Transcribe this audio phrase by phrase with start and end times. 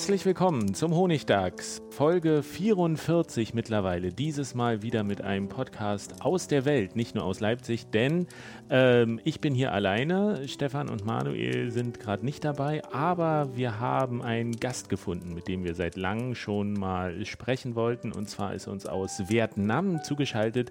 [0.00, 4.08] Herzlich willkommen zum Honigdachs, Folge 44 mittlerweile.
[4.14, 8.26] Dieses Mal wieder mit einem Podcast aus der Welt, nicht nur aus Leipzig, denn
[8.70, 10.48] ähm, ich bin hier alleine.
[10.48, 15.64] Stefan und Manuel sind gerade nicht dabei, aber wir haben einen Gast gefunden, mit dem
[15.64, 18.10] wir seit langem schon mal sprechen wollten.
[18.10, 20.70] Und zwar ist uns aus Vietnam zugeschaltet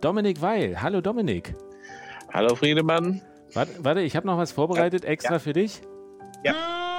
[0.00, 0.80] Dominik Weil.
[0.80, 1.54] Hallo Dominik.
[2.32, 3.20] Hallo Friedemann.
[3.52, 5.38] Warte, warte ich habe noch was vorbereitet extra ja.
[5.40, 5.82] für dich.
[6.42, 6.91] Ja.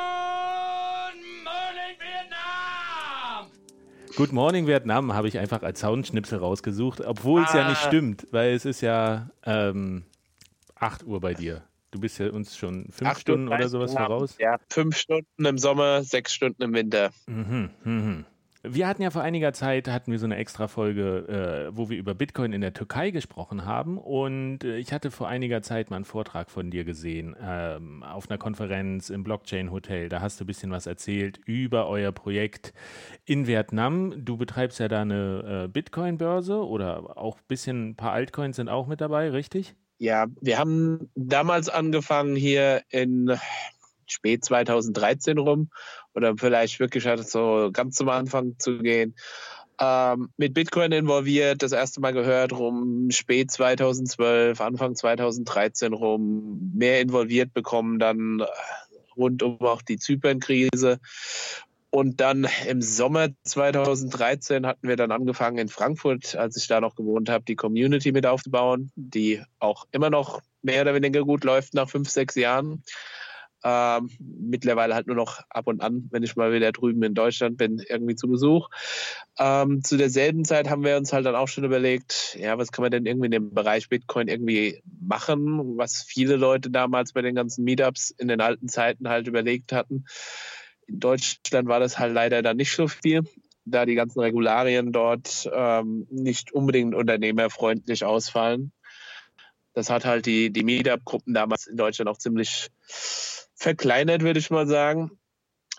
[4.15, 7.57] Good Morning Vietnam habe ich einfach als Soundschnipsel rausgesucht, obwohl es ah.
[7.57, 10.03] ja nicht stimmt, weil es ist ja ähm,
[10.75, 11.63] 8 Uhr bei dir.
[11.89, 14.35] Du bist ja uns schon fünf Stunden oder sowas voraus.
[14.39, 17.11] Ja, fünf Stunden im Sommer, sechs Stunden im Winter.
[17.25, 18.25] Mhm, mhm.
[18.65, 21.97] Wir hatten ja vor einiger Zeit hatten wir so eine extra Folge, äh, wo wir
[21.97, 23.97] über Bitcoin in der Türkei gesprochen haben.
[23.97, 28.29] Und äh, ich hatte vor einiger Zeit mal einen Vortrag von dir gesehen ähm, auf
[28.29, 30.07] einer Konferenz im Blockchain Hotel.
[30.07, 32.73] Da hast du ein bisschen was erzählt über euer Projekt
[33.25, 34.13] in Vietnam.
[34.23, 38.69] Du betreibst ja da eine äh, Bitcoin-Börse oder auch ein bisschen ein paar Altcoins sind
[38.69, 39.75] auch mit dabei, richtig?
[39.97, 43.37] Ja, wir haben damals angefangen hier in
[44.07, 45.69] spät 2013 rum
[46.15, 49.15] oder vielleicht wirklich halt so ganz zum Anfang zu gehen.
[49.79, 57.01] Ähm, mit Bitcoin involviert, das erste Mal gehört rum, spät 2012, Anfang 2013 rum, mehr
[57.01, 58.43] involviert bekommen, dann
[59.17, 60.99] rund um auch die Zypern-Krise.
[61.89, 66.95] Und dann im Sommer 2013 hatten wir dann angefangen in Frankfurt, als ich da noch
[66.95, 71.75] gewohnt habe, die Community mit aufzubauen, die auch immer noch mehr oder weniger gut läuft
[71.75, 72.83] nach fünf, sechs Jahren.
[73.65, 77.57] Ähm, mittlerweile halt nur noch ab und an, wenn ich mal wieder drüben in Deutschland
[77.57, 78.69] bin, irgendwie zu Besuch.
[79.39, 82.83] Ähm, zu derselben Zeit haben wir uns halt dann auch schon überlegt, ja, was kann
[82.83, 87.35] man denn irgendwie in dem Bereich Bitcoin irgendwie machen, was viele Leute damals bei den
[87.35, 90.05] ganzen Meetups in den alten Zeiten halt überlegt hatten.
[90.87, 93.23] In Deutschland war das halt leider dann nicht so viel,
[93.65, 98.73] da die ganzen Regularien dort ähm, nicht unbedingt unternehmerfreundlich ausfallen.
[99.73, 102.69] Das hat halt die, die Meetup-Gruppen damals in Deutschland auch ziemlich
[103.63, 105.11] verkleinert, würde ich mal sagen.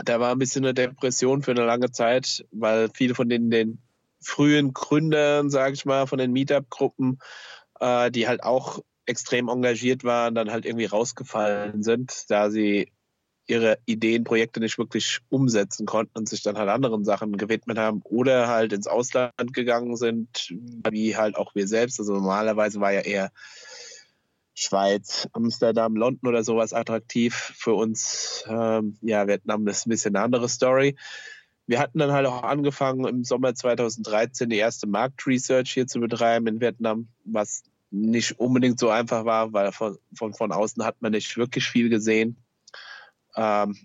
[0.05, 3.78] Da war ein bisschen eine Depression für eine lange Zeit, weil viele von den, den
[4.21, 7.21] frühen Gründern, sage ich mal, von den Meetup-Gruppen,
[7.78, 12.91] äh, die halt auch extrem engagiert waren, dann halt irgendwie rausgefallen sind, da sie
[13.47, 18.00] ihre Ideen, Projekte nicht wirklich umsetzen konnten und sich dann halt anderen Sachen gewidmet haben
[18.03, 20.55] oder halt ins Ausland gegangen sind,
[20.91, 22.00] wie halt auch wir selbst.
[22.00, 23.31] Also normalerweise war ja eher
[24.55, 27.35] Schweiz, Amsterdam, London oder sowas attraktiv.
[27.35, 30.97] Für uns, ähm, ja, Vietnam ist ein bisschen eine andere Story.
[31.67, 36.47] Wir hatten dann halt auch angefangen, im Sommer 2013 die erste Marktresearch hier zu betreiben
[36.47, 41.13] in Vietnam, was nicht unbedingt so einfach war, weil von, von, von außen hat man
[41.13, 42.37] nicht wirklich viel gesehen.
[43.37, 43.77] Ähm,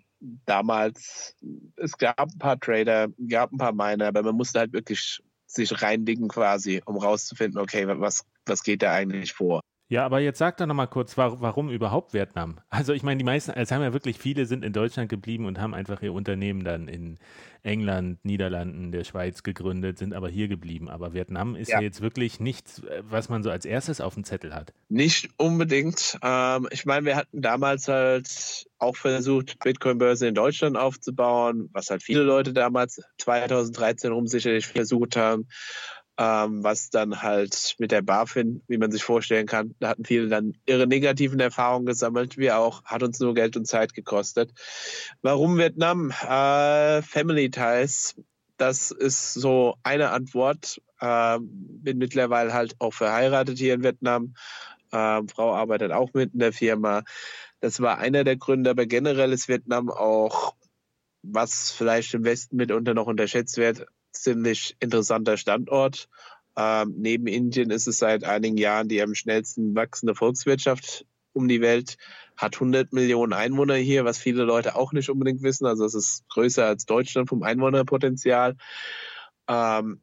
[0.46, 1.36] damals,
[1.78, 5.82] es gab ein paar Trader, gab ein paar Miner, aber man musste halt wirklich sich
[5.82, 9.62] reindicken quasi, um rauszufinden, okay, was, was geht da eigentlich vor.
[9.92, 12.60] Ja, aber jetzt sag doch nochmal kurz, warum überhaupt Vietnam?
[12.70, 15.60] Also ich meine, die meisten, es haben ja wirklich viele sind in Deutschland geblieben und
[15.60, 17.18] haben einfach ihr Unternehmen dann in
[17.64, 20.90] England, Niederlanden, der Schweiz gegründet, sind aber hier geblieben.
[20.90, 24.24] Aber Vietnam ist ja, ja jetzt wirklich nichts, was man so als erstes auf dem
[24.24, 24.74] Zettel hat.
[24.90, 26.20] Nicht unbedingt.
[26.22, 32.04] Ähm, ich meine, wir hatten damals halt auch versucht, Bitcoin-Börse in Deutschland aufzubauen, was halt
[32.04, 35.48] viele Leute damals 2013 rum sicherlich versucht haben
[36.20, 40.28] ähm, was dann halt mit der BaFin, wie man sich vorstellen kann, da hatten viele
[40.28, 44.52] dann ihre negativen Erfahrungen gesammelt, wie auch, hat uns nur Geld und Zeit gekostet.
[45.22, 46.12] Warum Vietnam?
[46.12, 48.16] Äh, Family Ties.
[48.58, 50.82] das ist so eine Antwort.
[51.00, 51.48] Ähm,
[51.82, 54.34] bin mittlerweile halt auch verheiratet hier in Vietnam.
[54.92, 57.04] Ähm, Frau arbeitet auch mit in der Firma.
[57.62, 60.56] Das war einer der Gründe, aber generell ist Vietnam auch,
[61.22, 66.10] was vielleicht im Westen mitunter noch unterschätzt wird, ziemlich interessanter Standort.
[66.56, 71.62] Ähm, neben Indien ist es seit einigen Jahren die am schnellsten wachsende Volkswirtschaft um die
[71.62, 71.98] Welt,
[72.36, 75.66] hat 100 Millionen Einwohner hier, was viele Leute auch nicht unbedingt wissen.
[75.66, 78.56] Also es ist größer als Deutschland vom Einwohnerpotenzial.
[79.48, 80.02] Ähm,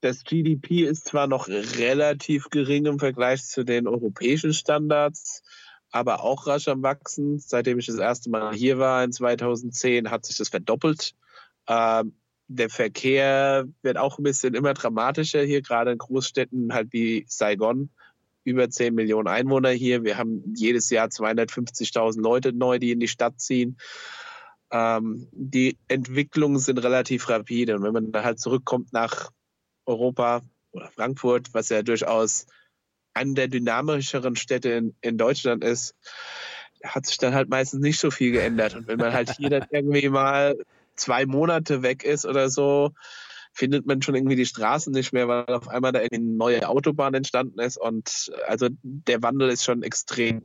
[0.00, 5.42] das GDP ist zwar noch relativ gering im Vergleich zu den europäischen Standards,
[5.90, 7.38] aber auch rasch am Wachsen.
[7.38, 11.14] Seitdem ich das erste Mal hier war in 2010, hat sich das verdoppelt.
[11.66, 12.14] Ähm,
[12.48, 17.90] der Verkehr wird auch ein bisschen immer dramatischer hier, gerade in Großstädten halt wie Saigon.
[18.46, 20.04] Über 10 Millionen Einwohner hier.
[20.04, 23.78] Wir haben jedes Jahr 250.000 Leute neu, die in die Stadt ziehen.
[24.70, 27.76] Ähm, die Entwicklungen sind relativ rapide.
[27.76, 29.30] Und wenn man dann halt zurückkommt nach
[29.86, 30.42] Europa
[30.72, 32.46] oder Frankfurt, was ja durchaus
[33.14, 35.94] eine der dynamischeren Städte in, in Deutschland ist,
[36.82, 38.74] hat sich dann halt meistens nicht so viel geändert.
[38.74, 40.58] Und wenn man halt hier dann irgendwie mal
[40.96, 42.92] zwei Monate weg ist oder so,
[43.52, 47.14] findet man schon irgendwie die Straßen nicht mehr, weil auf einmal da eine neue Autobahn
[47.14, 47.78] entstanden ist.
[47.78, 50.42] Und also der Wandel ist schon extrem.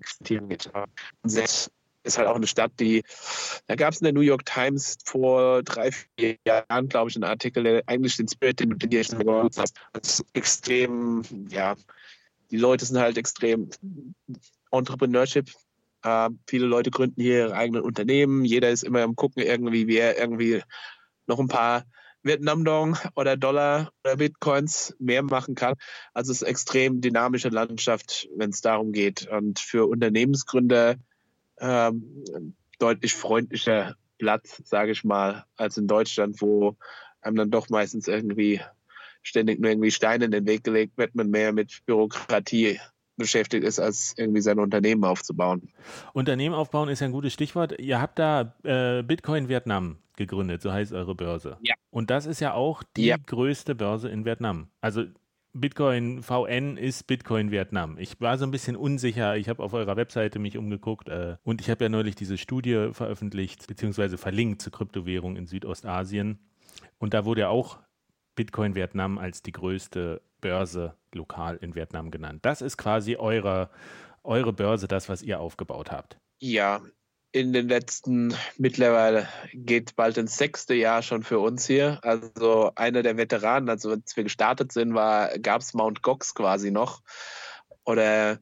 [1.24, 1.72] Das
[2.04, 3.04] ist halt auch eine Stadt, die,
[3.68, 7.26] da gab es in der New York Times vor drei, vier Jahren, glaube ich, einen
[7.26, 11.76] Artikel, der eigentlich den Spirit, den du dir gesagt hast, das ist extrem, ja,
[12.52, 13.70] die Leute sind halt extrem
[14.72, 15.52] Entrepreneurship
[16.04, 18.46] äh, viele Leute gründen hier ihre eigenen Unternehmen.
[18.46, 20.62] Jeder ist immer am Gucken, irgendwie, wie er irgendwie
[21.28, 21.86] noch ein paar
[22.24, 25.76] Vietnam-Dong oder Dollar oder Bitcoins mehr machen kann.
[26.14, 29.28] Also es ist eine extrem dynamische Landschaft, wenn es darum geht.
[29.28, 30.96] Und für Unternehmensgründer
[31.60, 32.26] ähm,
[32.80, 36.76] deutlich freundlicher Platz, sage ich mal, als in Deutschland, wo
[37.22, 38.62] einem dann doch meistens irgendwie
[39.22, 42.80] ständig nur irgendwie Steine in den Weg gelegt wird, man mehr mit Bürokratie
[43.20, 45.70] beschäftigt ist, als irgendwie sein Unternehmen aufzubauen.
[46.14, 47.80] Unternehmen aufbauen ist ja ein gutes Stichwort.
[47.80, 51.58] Ihr habt da äh, Bitcoin Vietnam gegründet, so heißt eure Börse.
[51.62, 51.76] Ja.
[51.92, 53.18] Und das ist ja auch die ja.
[53.18, 54.70] größte Börse in Vietnam.
[54.82, 55.06] Also
[55.54, 57.98] Bitcoin VN ist Bitcoin Vietnam.
[57.98, 59.36] Ich war so ein bisschen unsicher.
[59.36, 62.90] Ich habe auf eurer Webseite mich umgeguckt äh, und ich habe ja neulich diese Studie
[62.92, 66.40] veröffentlicht, beziehungsweise verlinkt zur Kryptowährung in Südostasien.
[67.00, 67.80] Und da wurde ja auch
[68.36, 72.46] Bitcoin Vietnam als die größte Börse lokal in Vietnam genannt.
[72.46, 73.70] Das ist quasi eure,
[74.24, 76.18] eure Börse, das, was ihr aufgebaut habt.
[76.40, 76.82] Ja,
[77.32, 82.00] in den letzten, mittlerweile geht bald ins sechste Jahr schon für uns hier.
[82.02, 87.02] Also einer der Veteranen, also als wir gestartet sind, gab es Mount Gox quasi noch.
[87.84, 88.40] Oder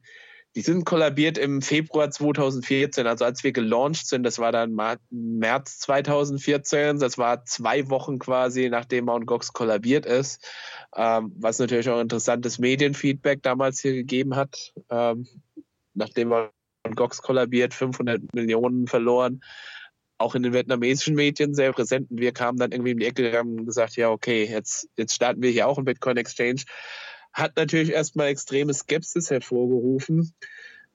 [0.58, 4.74] die sind kollabiert im Februar 2014, also als wir gelauncht sind, das war dann
[5.08, 9.24] März 2014, das war zwei Wochen quasi, nachdem Mt.
[9.28, 10.44] Gox kollabiert ist,
[10.96, 15.28] ähm, was natürlich auch interessantes Medienfeedback damals hier gegeben hat, ähm,
[15.94, 16.50] nachdem Mt.
[16.96, 19.40] Gox kollabiert, 500 Millionen verloren,
[20.18, 22.10] auch in den vietnamesischen Medien sehr präsent.
[22.10, 25.40] Und wir kamen dann irgendwie in die Ecke und gesagt, ja, okay, jetzt, jetzt starten
[25.40, 26.62] wir hier auch einen Bitcoin Exchange
[27.38, 30.34] hat natürlich erstmal extreme Skepsis hervorgerufen.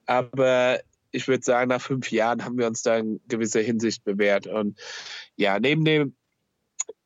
[0.06, 0.80] Aber
[1.10, 4.46] ich würde sagen, nach fünf Jahren haben wir uns da in gewisser Hinsicht bewährt.
[4.46, 4.78] Und
[5.36, 6.14] ja, neben dem,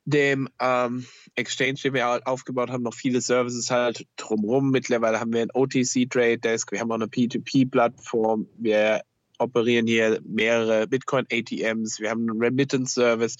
[0.05, 4.71] dem ähm, Exchange, den wir aufgebaut haben, noch viele Services halt drumherum.
[4.71, 9.03] Mittlerweile haben wir ein OTC Trade Desk, wir haben auch eine P2P-Plattform, wir
[9.39, 13.37] operieren hier mehrere Bitcoin-ATMs, wir haben einen Remittance-Service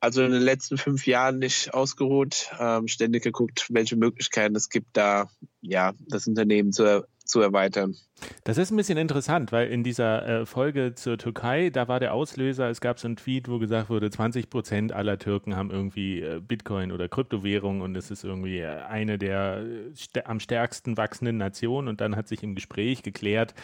[0.00, 4.96] also in den letzten fünf Jahren nicht ausgeruht, ähm, ständig geguckt, welche Möglichkeiten es gibt,
[4.96, 5.28] da
[5.60, 7.94] ja das Unternehmen zu, zu erweitern.
[8.42, 12.14] Das ist ein bisschen interessant, weil in dieser äh, Folge zur Türkei, da war der
[12.14, 16.20] Auslöser, es gab so einen Tweet, wo gesagt wurde, 20 Prozent aller Türken haben irgendwie
[16.20, 21.36] äh, Bitcoin oder Kryptowährung und es ist irgendwie äh, eine der st am stärksten wachsenden
[21.36, 23.54] Nationen und dann hat sich im Gespräch geklärt,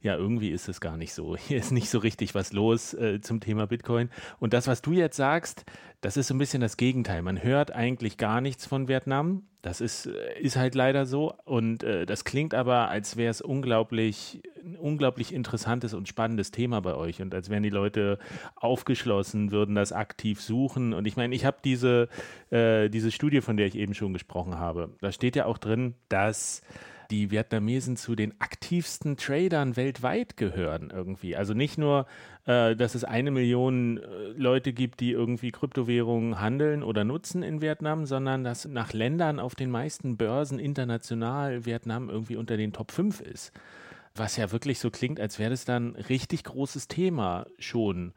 [0.00, 1.36] ja, irgendwie ist es gar nicht so.
[1.48, 4.10] Hier ist nicht so richtig was los äh, zum Thema Bitcoin.
[4.38, 5.64] Und das, was du jetzt sagst,
[6.00, 7.22] das ist so ein bisschen das Gegenteil.
[7.22, 9.42] Man hört eigentlich gar nichts von Vietnam.
[9.62, 11.34] Das ist, äh, ist halt leider so.
[11.44, 16.80] Und äh, das klingt aber, als wäre es unglaublich, ein unglaublich interessantes und spannendes Thema
[16.80, 17.20] bei euch.
[17.20, 18.18] Und als wären die Leute
[18.54, 20.94] aufgeschlossen, würden das aktiv suchen.
[20.94, 22.08] Und ich meine, ich habe diese,
[22.50, 24.90] äh, diese Studie, von der ich eben schon gesprochen habe.
[25.00, 26.62] Da steht ja auch drin, dass
[27.10, 31.36] die Vietnamesen zu den aktivsten Tradern weltweit gehören irgendwie.
[31.36, 32.06] Also nicht nur,
[32.44, 37.62] äh, dass es eine Million äh, Leute gibt, die irgendwie Kryptowährungen handeln oder nutzen in
[37.62, 42.92] Vietnam, sondern dass nach Ländern auf den meisten Börsen international Vietnam irgendwie unter den Top
[42.92, 43.52] 5 ist.
[44.14, 48.12] Was ja wirklich so klingt, als wäre das dann ein richtig großes Thema schon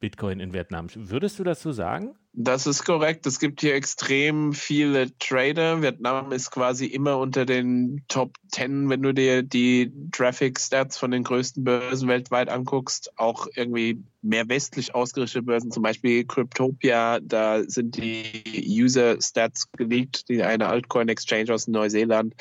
[0.00, 0.88] Bitcoin in Vietnam.
[0.94, 2.16] Würdest du das so sagen?
[2.32, 3.26] Das ist korrekt.
[3.26, 5.82] Es gibt hier extrem viele Trader.
[5.82, 11.10] Vietnam ist quasi immer unter den Top 10, wenn du dir die Traffic Stats von
[11.10, 13.12] den größten Börsen weltweit anguckst.
[13.18, 20.28] Auch irgendwie mehr westlich ausgerichtete Börsen, zum Beispiel Cryptopia, da sind die User Stats geleakt,
[20.28, 22.34] die eine Altcoin Exchange aus Neuseeland.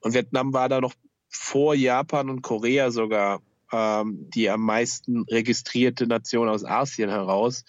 [0.00, 0.94] Und Vietnam war da noch
[1.28, 3.40] vor Japan und Korea sogar
[3.72, 7.64] die am meisten registrierte Nation aus Asien heraus.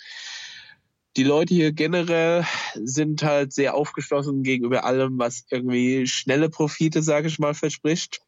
[1.18, 7.28] Die Leute hier generell sind halt sehr aufgeschlossen gegenüber allem, was irgendwie schnelle Profite, sage
[7.28, 8.22] ich mal, verspricht.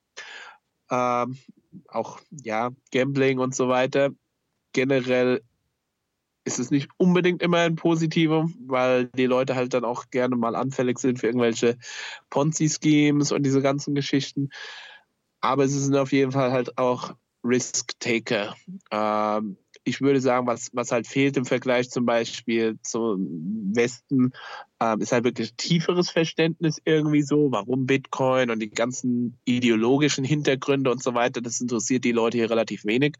[0.91, 1.37] Ähm,
[1.87, 4.09] auch ja, Gambling und so weiter.
[4.73, 5.41] Generell
[6.45, 10.55] ist es nicht unbedingt immer ein Positivum, weil die Leute halt dann auch gerne mal
[10.55, 11.77] anfällig sind für irgendwelche
[12.29, 14.49] Ponzi-Schemes und diese ganzen Geschichten.
[15.39, 18.55] Aber es sind auf jeden Fall halt auch Risk-Taker.
[18.91, 24.31] Ähm, ich würde sagen, was, was halt fehlt im Vergleich zum Beispiel zum Westen,
[24.79, 30.89] ähm, ist halt wirklich tieferes Verständnis irgendwie so, warum Bitcoin und die ganzen ideologischen Hintergründe
[30.91, 33.15] und so weiter, das interessiert die Leute hier relativ wenig.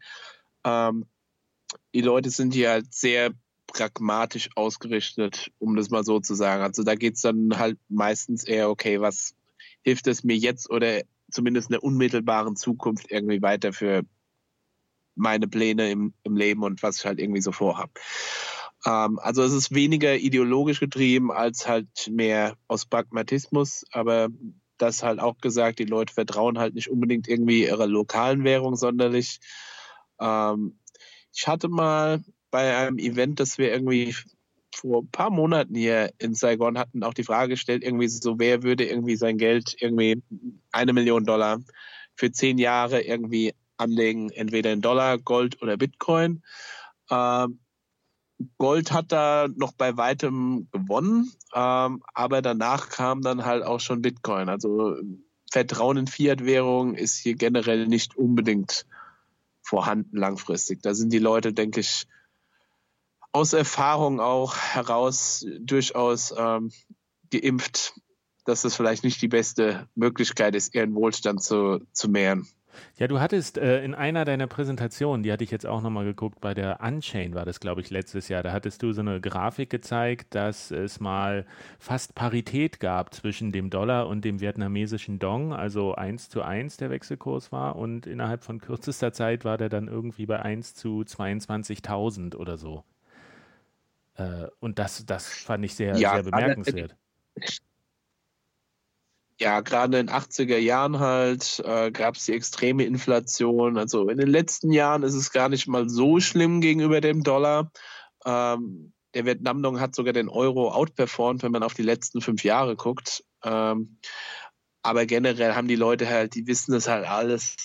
[0.64, 1.04] Ähm,
[1.94, 3.32] die Leute sind hier halt sehr
[3.66, 6.62] pragmatisch ausgerichtet, um das mal so zu sagen.
[6.62, 9.34] Also da geht es dann halt meistens eher, okay, was
[9.82, 14.02] hilft es mir jetzt oder zumindest in der unmittelbaren Zukunft irgendwie weiter für
[15.14, 17.92] meine Pläne im, im Leben und was ich halt irgendwie so vorhabe.
[18.86, 24.28] Ähm, also es ist weniger ideologisch getrieben als halt mehr aus Pragmatismus, aber
[24.78, 29.38] das halt auch gesagt, die Leute vertrauen halt nicht unbedingt irgendwie ihrer lokalen Währung sonderlich.
[30.20, 30.78] Ähm,
[31.32, 34.14] ich hatte mal bei einem Event, das wir irgendwie
[34.74, 38.62] vor ein paar Monaten hier in Saigon hatten, auch die Frage gestellt, irgendwie so, wer
[38.62, 40.22] würde irgendwie sein Geld irgendwie
[40.72, 41.60] eine Million Dollar
[42.16, 46.42] für zehn Jahre irgendwie anlegen, entweder in Dollar, Gold oder Bitcoin.
[47.10, 47.60] Ähm,
[48.58, 54.02] Gold hat da noch bei weitem gewonnen, ähm, aber danach kam dann halt auch schon
[54.02, 54.48] Bitcoin.
[54.48, 54.96] Also
[55.52, 58.86] Vertrauen in Fiat-Währung ist hier generell nicht unbedingt
[59.62, 60.82] vorhanden langfristig.
[60.82, 62.06] Da sind die Leute, denke ich,
[63.32, 66.70] aus Erfahrung auch heraus durchaus ähm,
[67.30, 67.94] geimpft,
[68.44, 72.46] dass das vielleicht nicht die beste Möglichkeit ist, ihren Wohlstand zu, zu mehren.
[72.98, 76.40] Ja, du hattest äh, in einer deiner Präsentationen, die hatte ich jetzt auch nochmal geguckt,
[76.40, 79.70] bei der Unchain war das, glaube ich, letztes Jahr, da hattest du so eine Grafik
[79.70, 81.46] gezeigt, dass es mal
[81.78, 86.90] fast Parität gab zwischen dem Dollar und dem vietnamesischen Dong, also 1 zu 1 der
[86.90, 92.36] Wechselkurs war und innerhalb von kürzester Zeit war der dann irgendwie bei 1 zu 22.000
[92.36, 92.84] oder so.
[94.16, 96.96] Äh, und das, das fand ich sehr, ja, sehr bemerkenswert.
[97.36, 97.44] Alle,
[99.40, 103.78] ja, gerade in den 80er Jahren halt äh, gab es die extreme Inflation.
[103.78, 107.70] Also in den letzten Jahren ist es gar nicht mal so schlimm gegenüber dem Dollar.
[108.24, 112.76] Ähm, der Vietnam-Dong hat sogar den Euro outperformed, wenn man auf die letzten fünf Jahre
[112.76, 113.24] guckt.
[113.42, 113.98] Ähm,
[114.82, 117.56] aber generell haben die Leute halt, die wissen das halt alles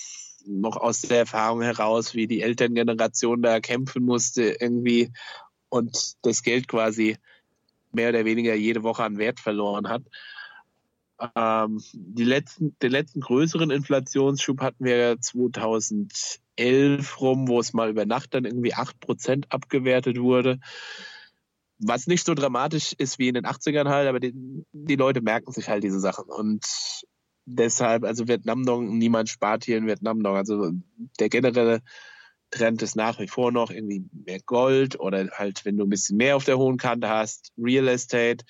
[0.46, 5.12] noch aus der Erfahrung heraus, wie die Elterngeneration da kämpfen musste irgendwie
[5.68, 7.16] und das Geld quasi
[7.92, 10.02] mehr oder weniger jede Woche an Wert verloren hat.
[11.34, 18.06] Ähm, die letzten, den letzten größeren Inflationsschub hatten wir 2011 rum, wo es mal über
[18.06, 20.58] Nacht dann irgendwie 8% abgewertet wurde.
[21.78, 24.34] Was nicht so dramatisch ist wie in den 80ern halt, aber die,
[24.72, 26.24] die Leute merken sich halt diese Sachen.
[26.24, 26.64] Und
[27.44, 30.36] deshalb, also Vietnam-Dong, niemand spart hier in Vietnam-Dong.
[30.36, 30.72] Also
[31.18, 31.82] der generelle
[32.50, 36.16] Trend ist nach wie vor noch irgendwie mehr Gold oder halt, wenn du ein bisschen
[36.16, 38.44] mehr auf der hohen Kante hast, Real Estate,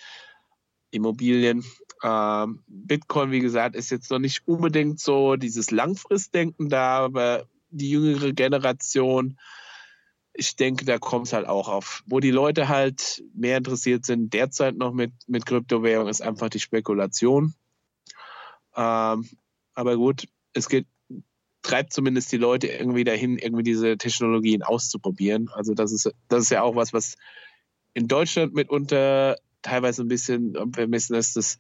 [0.91, 1.65] Immobilien.
[2.03, 7.91] Ähm, Bitcoin, wie gesagt, ist jetzt noch nicht unbedingt so dieses Langfristdenken da, aber die
[7.91, 9.39] jüngere Generation,
[10.33, 12.03] ich denke, da kommt es halt auch auf.
[12.07, 16.61] Wo die Leute halt mehr interessiert sind, derzeit noch mit, mit Kryptowährung, ist einfach die
[16.61, 17.55] Spekulation.
[18.77, 19.29] Ähm,
[19.75, 20.87] aber gut, es geht,
[21.63, 25.51] treibt zumindest die Leute irgendwie dahin, irgendwie diese Technologien auszuprobieren.
[25.53, 27.17] Also das ist, das ist ja auch was, was
[27.93, 31.59] in Deutschland mitunter teilweise ein bisschen vermissen, dass das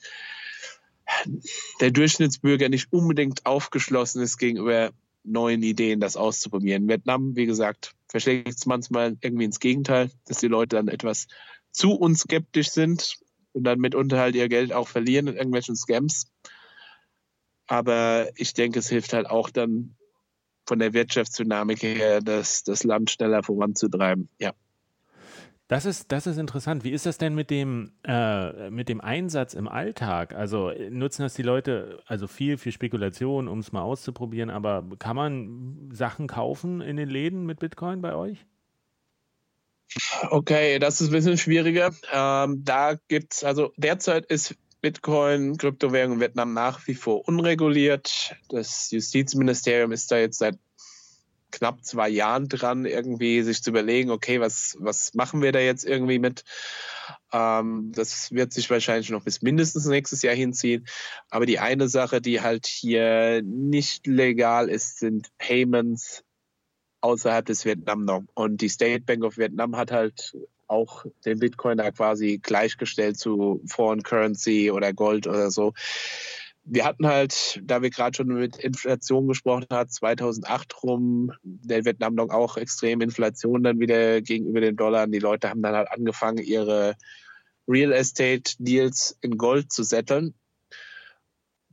[1.80, 4.92] der Durchschnittsbürger nicht unbedingt aufgeschlossen ist gegenüber
[5.24, 6.88] neuen Ideen, das auszuprobieren.
[6.88, 11.26] Vietnam, wie gesagt, verschlägt es manchmal irgendwie ins Gegenteil, dass die Leute dann etwas
[11.72, 13.16] zu unskeptisch sind
[13.52, 16.30] und dann mitunter halt ihr Geld auch verlieren in irgendwelchen Scams.
[17.66, 19.96] Aber ich denke, es hilft halt auch dann
[20.66, 24.28] von der Wirtschaftsdynamik her, das, das Land schneller voranzutreiben.
[24.38, 24.52] Ja.
[25.70, 26.82] Das ist, das ist interessant.
[26.82, 30.34] Wie ist das denn mit dem, äh, mit dem Einsatz im Alltag?
[30.34, 35.14] Also nutzen das die Leute also viel für Spekulation, um es mal auszuprobieren, aber kann
[35.14, 38.44] man Sachen kaufen in den Läden mit Bitcoin bei euch?
[40.30, 41.94] Okay, das ist ein bisschen schwieriger.
[42.12, 48.34] Ähm, da gibt es, also derzeit ist Bitcoin, Kryptowährung in Vietnam nach wie vor unreguliert.
[48.48, 50.58] Das Justizministerium ist da jetzt seit
[51.50, 55.84] knapp zwei Jahren dran, irgendwie sich zu überlegen, okay, was, was machen wir da jetzt
[55.84, 56.44] irgendwie mit?
[57.32, 60.86] Ähm, das wird sich wahrscheinlich noch bis mindestens nächstes Jahr hinziehen.
[61.30, 66.24] Aber die eine Sache, die halt hier nicht legal ist, sind Payments
[67.00, 68.28] außerhalb des Vietnam Dong.
[68.34, 73.60] Und die State Bank of Vietnam hat halt auch den Bitcoin da quasi gleichgestellt zu
[73.66, 75.72] Foreign Currency oder Gold oder so
[76.72, 82.14] wir hatten halt, da wir gerade schon mit Inflation gesprochen haben, 2008 rum, der Vietnam
[82.14, 85.08] Dong auch extrem Inflation dann wieder gegenüber den Dollar.
[85.08, 86.94] Die Leute haben dann halt angefangen, ihre
[87.66, 90.34] Real Estate Deals in Gold zu setteln,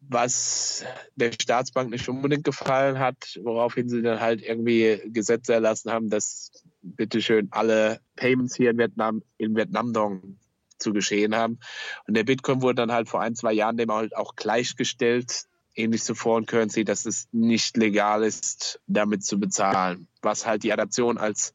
[0.01, 0.83] was
[1.15, 6.51] der Staatsbank nicht unbedingt gefallen hat, woraufhin sie dann halt irgendwie Gesetze erlassen haben, dass
[6.81, 10.39] bitteschön alle Payments hier in Vietnam in Vietnam Dong
[10.79, 11.59] zu geschehen haben.
[12.07, 16.03] Und der Bitcoin wurde dann halt vor ein, zwei Jahren dem halt auch gleichgestellt, ähnlich
[16.03, 20.07] zu Foreign Currency, dass es nicht legal ist, damit zu bezahlen.
[20.21, 21.53] Was halt die Adaption als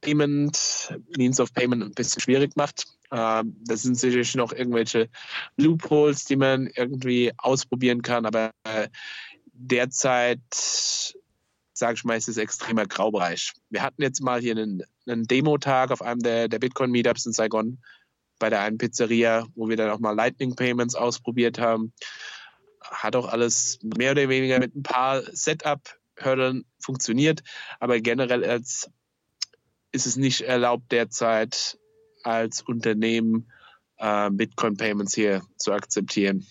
[0.00, 2.86] Payment, Means of Payment ein bisschen schwierig macht.
[3.10, 5.08] Ähm, das sind sicherlich noch irgendwelche
[5.56, 8.88] Loopholes, die man irgendwie ausprobieren kann, aber äh,
[9.52, 10.40] derzeit,
[11.72, 13.52] sage ich mal, ist es extremer Graubereich.
[13.70, 17.78] Wir hatten jetzt mal hier einen, einen Demo-Tag auf einem der, der Bitcoin-Meetups in Saigon
[18.38, 21.92] bei der einen Pizzeria, wo wir dann auch mal Lightning Payments ausprobiert haben.
[22.80, 27.42] Hat auch alles mehr oder weniger mit ein paar Setup-Hürdeln funktioniert,
[27.80, 28.90] aber generell als
[29.90, 31.78] ist es nicht erlaubt derzeit
[32.22, 33.50] als Unternehmen
[33.96, 36.46] äh, Bitcoin Payments hier zu akzeptieren.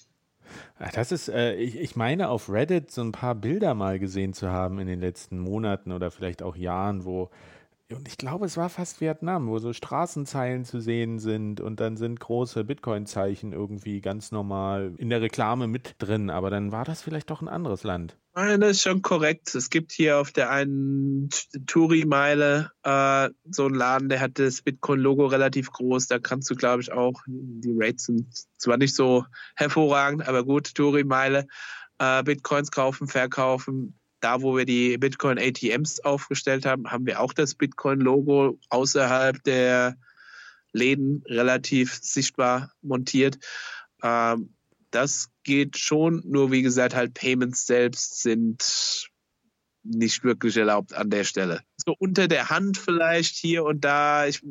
[0.94, 4.50] Das ist, äh, ich, ich meine, auf Reddit so ein paar Bilder mal gesehen zu
[4.50, 7.29] haben in den letzten Monaten oder vielleicht auch Jahren, wo
[7.94, 11.96] und ich glaube, es war fast Vietnam, wo so Straßenzeilen zu sehen sind und dann
[11.96, 16.29] sind große Bitcoin-Zeichen irgendwie ganz normal in der Reklame mit drin.
[16.29, 18.18] Aber dann war das vielleicht doch ein anderes Land.
[18.35, 19.55] Nein, das ist schon korrekt.
[19.55, 21.29] Es gibt hier auf der einen
[21.66, 26.07] Touri-Meile äh, so einen Laden, der hat das Bitcoin-Logo relativ groß.
[26.07, 30.75] Da kannst du, glaube ich, auch, die Rates sind zwar nicht so hervorragend, aber gut,
[30.75, 31.48] Touri-Meile,
[32.00, 37.34] äh, Bitcoins kaufen, verkaufen da, wo wir die Bitcoin ATMs aufgestellt haben, haben wir auch
[37.34, 39.98] das Bitcoin-Logo außerhalb der
[40.74, 43.38] Läden relativ sichtbar montiert.
[44.03, 44.53] Ähm,
[44.92, 49.10] das geht schon, nur wie gesagt, halt Payments selbst sind
[49.84, 51.62] nicht wirklich erlaubt an der Stelle.
[51.77, 54.42] So unter der Hand vielleicht hier und da, ich,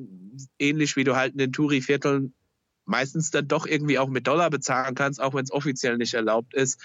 [0.59, 2.35] ähnlich wie du halt in den Touri-Vierteln
[2.87, 6.55] meistens dann doch irgendwie auch mit Dollar bezahlen kannst, auch wenn es offiziell nicht erlaubt
[6.55, 6.81] ist.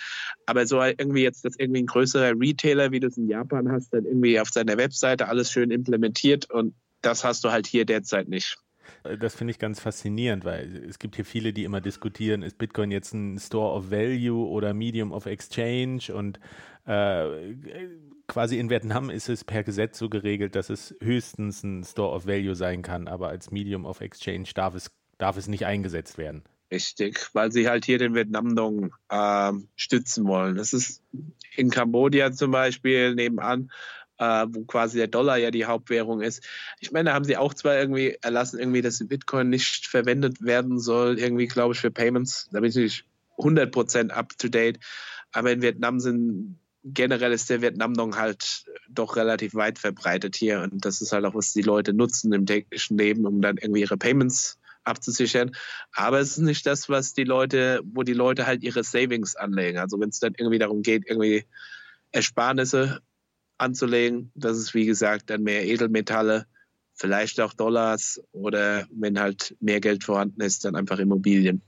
[0.46, 3.94] Aber so irgendwie jetzt, dass irgendwie ein größerer Retailer, wie du es in Japan hast,
[3.94, 8.28] dann irgendwie auf seiner Webseite alles schön implementiert und das hast du halt hier derzeit
[8.28, 8.58] nicht.
[9.20, 12.92] Das finde ich ganz faszinierend, weil es gibt hier viele, die immer diskutieren, ist Bitcoin
[12.92, 16.40] jetzt ein Store of Value oder Medium of Exchange und
[16.86, 17.56] äh,
[18.28, 22.28] quasi in Vietnam ist es per Gesetz so geregelt, dass es höchstens ein Store of
[22.28, 26.44] Value sein kann, aber als Medium of Exchange darf es darf es nicht eingesetzt werden.
[26.72, 30.56] Richtig, weil sie halt hier den Vietnam-Dong äh, stützen wollen.
[30.56, 31.04] Das ist
[31.56, 33.72] in Kambodscha zum Beispiel nebenan,
[34.18, 36.48] äh, wo quasi der Dollar ja die Hauptwährung ist.
[36.80, 40.80] Ich meine, da haben sie auch zwar irgendwie erlassen, irgendwie, dass Bitcoin nicht verwendet werden
[40.80, 42.48] soll, irgendwie, glaube ich, für Payments.
[42.54, 43.06] Da bin ich nicht
[43.38, 44.80] 100% up to date.
[45.34, 50.62] Aber in Vietnam sind generell ist der Vietnam-Dong halt doch relativ weit verbreitet hier.
[50.62, 53.82] Und das ist halt auch, was die Leute nutzen im täglichen Leben, um dann irgendwie
[53.82, 55.52] ihre Payments abzusichern.
[55.94, 59.78] Aber es ist nicht das, was die Leute, wo die Leute halt ihre Savings anlegen.
[59.78, 61.46] Also wenn es dann irgendwie darum geht, irgendwie
[62.12, 63.02] Ersparnisse
[63.58, 66.48] anzulegen, das ist wie gesagt dann mehr Edelmetalle,
[66.94, 71.62] vielleicht auch Dollars oder wenn halt mehr Geld vorhanden ist, dann einfach Immobilien.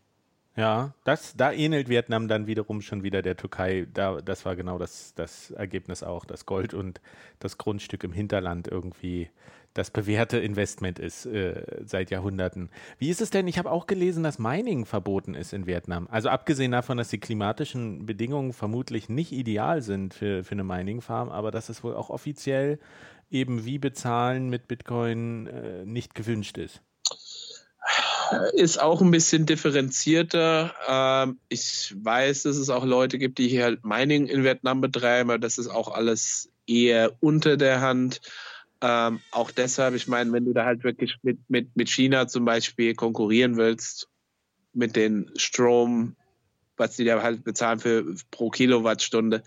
[0.56, 3.88] Ja, das, da ähnelt Vietnam dann wiederum schon wieder der Türkei.
[3.92, 7.02] Da, das war genau das, das Ergebnis auch, dass Gold und
[7.40, 9.30] das Grundstück im Hinterland irgendwie
[9.74, 12.70] das bewährte Investment ist äh, seit Jahrhunderten.
[13.00, 13.48] Wie ist es denn?
[13.48, 16.08] Ich habe auch gelesen, dass Mining verboten ist in Vietnam.
[16.12, 21.30] Also abgesehen davon, dass die klimatischen Bedingungen vermutlich nicht ideal sind für, für eine Mining-Farm,
[21.30, 22.80] aber dass es wohl auch offiziell
[23.32, 26.84] eben wie bezahlen mit Bitcoin äh, nicht gewünscht ist.
[28.54, 30.74] Ist auch ein bisschen differenzierter.
[30.88, 35.30] Ähm, ich weiß, dass es auch Leute gibt, die hier halt Mining in Vietnam betreiben,
[35.30, 38.22] aber das ist auch alles eher unter der Hand.
[38.82, 42.46] Ähm, auch deshalb, ich meine, wenn du da halt wirklich mit, mit, mit China zum
[42.46, 44.10] Beispiel konkurrieren willst,
[44.74, 46.16] mit den Strom,
[46.78, 49.44] was die da halt bezahlen für pro Kilowattstunde,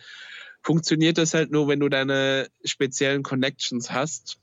[0.62, 4.38] funktioniert das halt nur, wenn du deine speziellen Connections hast.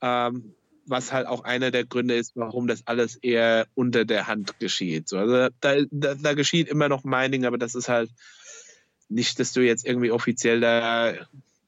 [0.00, 0.54] Ähm,
[0.86, 5.08] was halt auch einer der Gründe ist, warum das alles eher unter der Hand geschieht.
[5.08, 8.10] So, also da, da, da geschieht immer noch Mining, aber das ist halt
[9.08, 11.14] nicht, dass du jetzt irgendwie offiziell da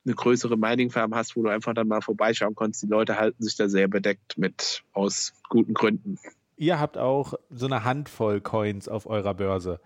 [0.04, 2.82] eine größere Mining-Farm hast, wo du einfach dann mal vorbeischauen kannst.
[2.82, 6.18] Die Leute halten sich da sehr bedeckt mit aus guten Gründen.
[6.56, 9.80] Ihr habt auch so eine Handvoll Coins auf eurer Börse.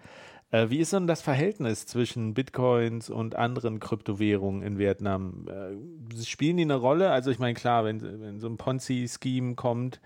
[0.53, 5.47] Äh, wie ist denn das Verhältnis zwischen Bitcoins und anderen Kryptowährungen in Vietnam?
[5.49, 7.11] Äh, spielen die eine Rolle?
[7.11, 10.01] Also ich meine, klar, wenn, wenn so ein Ponzi-Scheme kommt,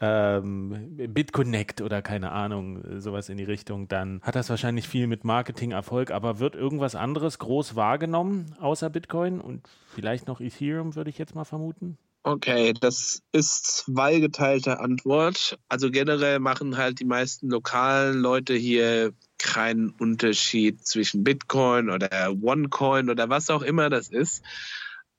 [0.00, 5.24] ähm, BitConnect oder keine Ahnung, sowas in die Richtung, dann hat das wahrscheinlich viel mit
[5.24, 11.18] Marketing-Erfolg, aber wird irgendwas anderes groß wahrgenommen außer Bitcoin und vielleicht noch Ethereum, würde ich
[11.18, 11.98] jetzt mal vermuten?
[12.22, 15.58] Okay, das ist zweigeteilte Antwort.
[15.68, 23.10] Also generell machen halt die meisten lokalen Leute hier keinen Unterschied zwischen Bitcoin oder OneCoin
[23.10, 24.44] oder was auch immer das ist.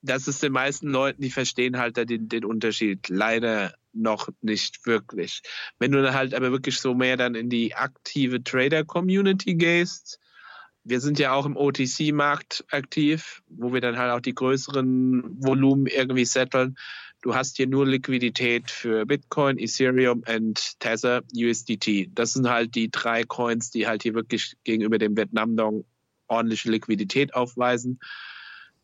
[0.02, 5.42] Das ist den meisten Leuten, die verstehen halt den, den Unterschied leider noch nicht wirklich.
[5.78, 10.20] Wenn du halt aber wirklich so mehr dann in die aktive Trader-Community gehst,
[10.84, 15.86] wir sind ja auch im OTC-Markt aktiv, wo wir dann halt auch die größeren Volumen
[15.88, 16.78] irgendwie setteln.
[17.22, 22.10] Du hast hier nur Liquidität für Bitcoin, Ethereum und Tether USDT.
[22.14, 25.84] Das sind halt die drei Coins, die halt hier wirklich gegenüber dem Vietnam-Dong
[26.28, 28.00] ordentliche Liquidität aufweisen.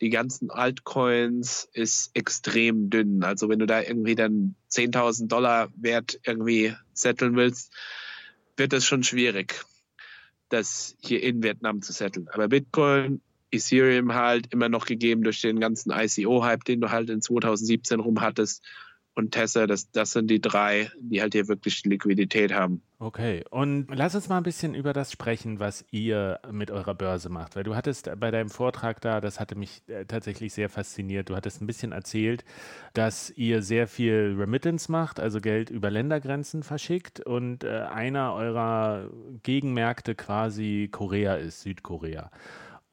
[0.02, 3.24] Die ganzen Altcoins ist extrem dünn.
[3.24, 7.74] Also wenn du da irgendwie dann 10.000 Dollar Wert irgendwie setteln willst,
[8.58, 9.64] wird das schon schwierig,
[10.50, 12.28] das hier in Vietnam zu setteln.
[12.30, 13.22] Aber Bitcoin
[13.56, 18.22] Ethereum halt immer noch gegeben durch den ganzen ICO-Hype, den du halt in 2017 rum
[18.22, 18.64] hattest.
[19.18, 22.82] Und Tesla, das, das sind die drei, die halt hier wirklich Liquidität haben.
[23.00, 27.30] Okay, und lass uns mal ein bisschen über das sprechen, was ihr mit eurer Börse
[27.30, 27.56] macht.
[27.56, 31.36] Weil du hattest bei deinem Vortrag da, das hatte mich äh, tatsächlich sehr fasziniert, du
[31.36, 32.44] hattest ein bisschen erzählt,
[32.94, 37.22] dass ihr sehr viel Remittance macht, also Geld über Ländergrenzen verschickt.
[37.22, 39.10] Und äh, einer eurer
[39.44, 42.32] Gegenmärkte quasi Korea ist, Südkorea.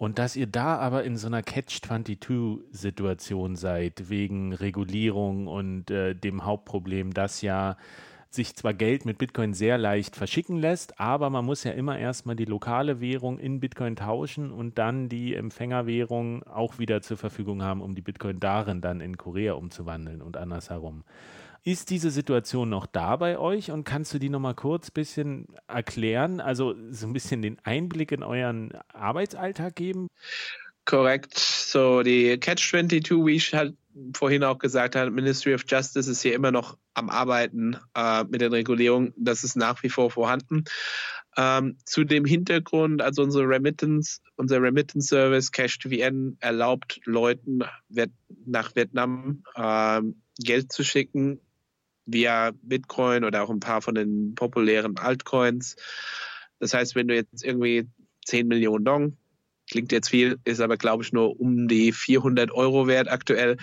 [0.02, 6.44] Und dass ihr da aber in so einer Catch-22-Situation seid, wegen Regulierung und äh, dem
[6.44, 7.76] Hauptproblem, dass ja
[8.28, 12.34] sich zwar Geld mit Bitcoin sehr leicht verschicken lässt, aber man muss ja immer erstmal
[12.34, 17.80] die lokale Währung in Bitcoin tauschen und dann die Empfängerwährung auch wieder zur Verfügung haben,
[17.80, 21.04] um die Bitcoin darin dann in Korea umzuwandeln und andersherum.
[21.64, 25.46] Ist diese Situation noch da bei euch und kannst du die nochmal kurz ein bisschen
[25.68, 26.40] erklären?
[26.40, 30.08] Also so ein bisschen den Einblick in euren Arbeitsalltag geben?
[30.84, 31.38] Korrekt.
[31.38, 33.76] So, die Catch-22, wie ich halt
[34.16, 38.40] vorhin auch gesagt habe, Ministry of Justice ist hier immer noch am Arbeiten äh, mit
[38.40, 39.14] den Regulierungen.
[39.16, 40.64] Das ist nach wie vor vorhanden.
[41.36, 47.60] Ähm, zu dem Hintergrund, also unsere Remittance, unser Remittance Service Cash2VN erlaubt Leuten
[48.44, 50.02] nach Vietnam äh,
[50.40, 51.40] Geld zu schicken
[52.12, 55.76] via Bitcoin oder auch ein paar von den populären Altcoins.
[56.58, 57.88] Das heißt, wenn du jetzt irgendwie
[58.26, 59.16] 10 Millionen Dong,
[59.70, 63.56] klingt jetzt viel, ist aber, glaube ich, nur um die 400 Euro wert aktuell,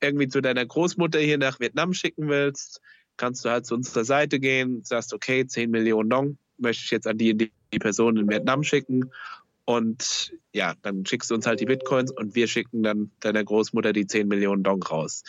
[0.00, 2.80] irgendwie zu deiner Großmutter hier nach Vietnam schicken willst,
[3.16, 7.06] kannst du halt zu unserer Seite gehen, sagst, okay, 10 Millionen Dong möchte ich jetzt
[7.06, 9.10] an die, die Person in Vietnam schicken.
[9.64, 13.92] Und ja, dann schickst du uns halt die Bitcoins und wir schicken dann deiner Großmutter
[13.92, 15.24] die 10 Millionen Dong raus.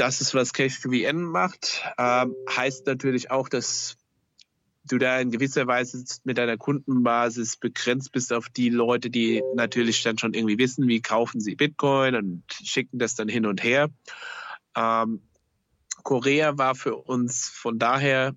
[0.00, 1.84] Das ist, was Cash2VN macht.
[1.98, 3.98] Ähm, heißt natürlich auch, dass
[4.84, 10.02] du da in gewisser Weise mit deiner Kundenbasis begrenzt bist auf die Leute, die natürlich
[10.02, 13.90] dann schon irgendwie wissen, wie kaufen sie Bitcoin und schicken das dann hin und her.
[14.74, 15.20] Ähm,
[16.02, 18.34] Korea war für uns von daher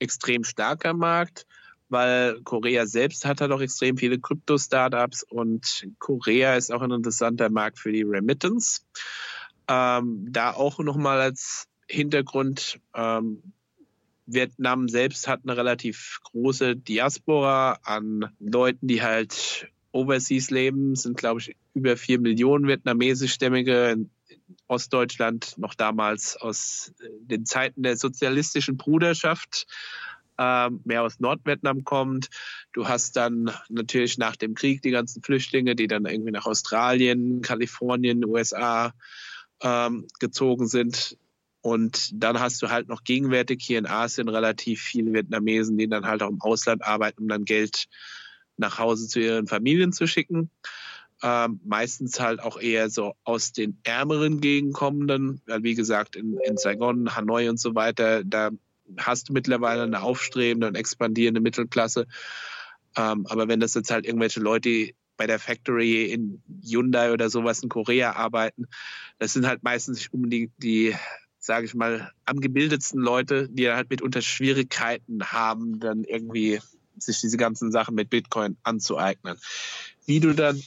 [0.00, 1.46] extrem starker Markt,
[1.88, 7.48] weil Korea selbst hat halt auch extrem viele Krypto-Startups und Korea ist auch ein interessanter
[7.48, 8.82] Markt für die Remittance.
[9.68, 13.42] Ähm, da auch nochmal als Hintergrund, ähm,
[14.26, 21.40] Vietnam selbst hat eine relativ große Diaspora an Leuten, die halt overseas leben, sind glaube
[21.40, 24.10] ich über vier Millionen vietnamesischstämmige in
[24.66, 29.66] Ostdeutschland, noch damals aus den Zeiten der sozialistischen Bruderschaft,
[30.38, 32.28] ähm, mehr aus Nordvietnam kommt.
[32.72, 37.40] Du hast dann natürlich nach dem Krieg die ganzen Flüchtlinge, die dann irgendwie nach Australien,
[37.42, 38.92] Kalifornien, USA
[39.62, 41.16] ähm, gezogen sind.
[41.60, 46.06] Und dann hast du halt noch gegenwärtig hier in Asien relativ viele Vietnamesen, die dann
[46.06, 47.86] halt auch im Ausland arbeiten, um dann Geld
[48.56, 50.50] nach Hause zu ihren Familien zu schicken.
[51.22, 56.38] Ähm, meistens halt auch eher so aus den ärmeren Gegenden kommenden, weil wie gesagt in,
[56.44, 58.50] in Saigon, Hanoi und so weiter, da
[58.98, 62.06] hast du mittlerweile eine aufstrebende und expandierende Mittelklasse.
[62.96, 67.62] Ähm, aber wenn das jetzt halt irgendwelche Leute bei der Factory in Hyundai oder sowas
[67.62, 68.66] in Korea arbeiten.
[69.18, 70.94] Das sind halt meistens um die, die
[71.44, 76.60] sage ich mal, am gebildetsten Leute, die halt mitunter Schwierigkeiten haben, dann irgendwie
[76.96, 79.38] sich diese ganzen Sachen mit Bitcoin anzueignen.
[80.06, 80.62] Wie du dann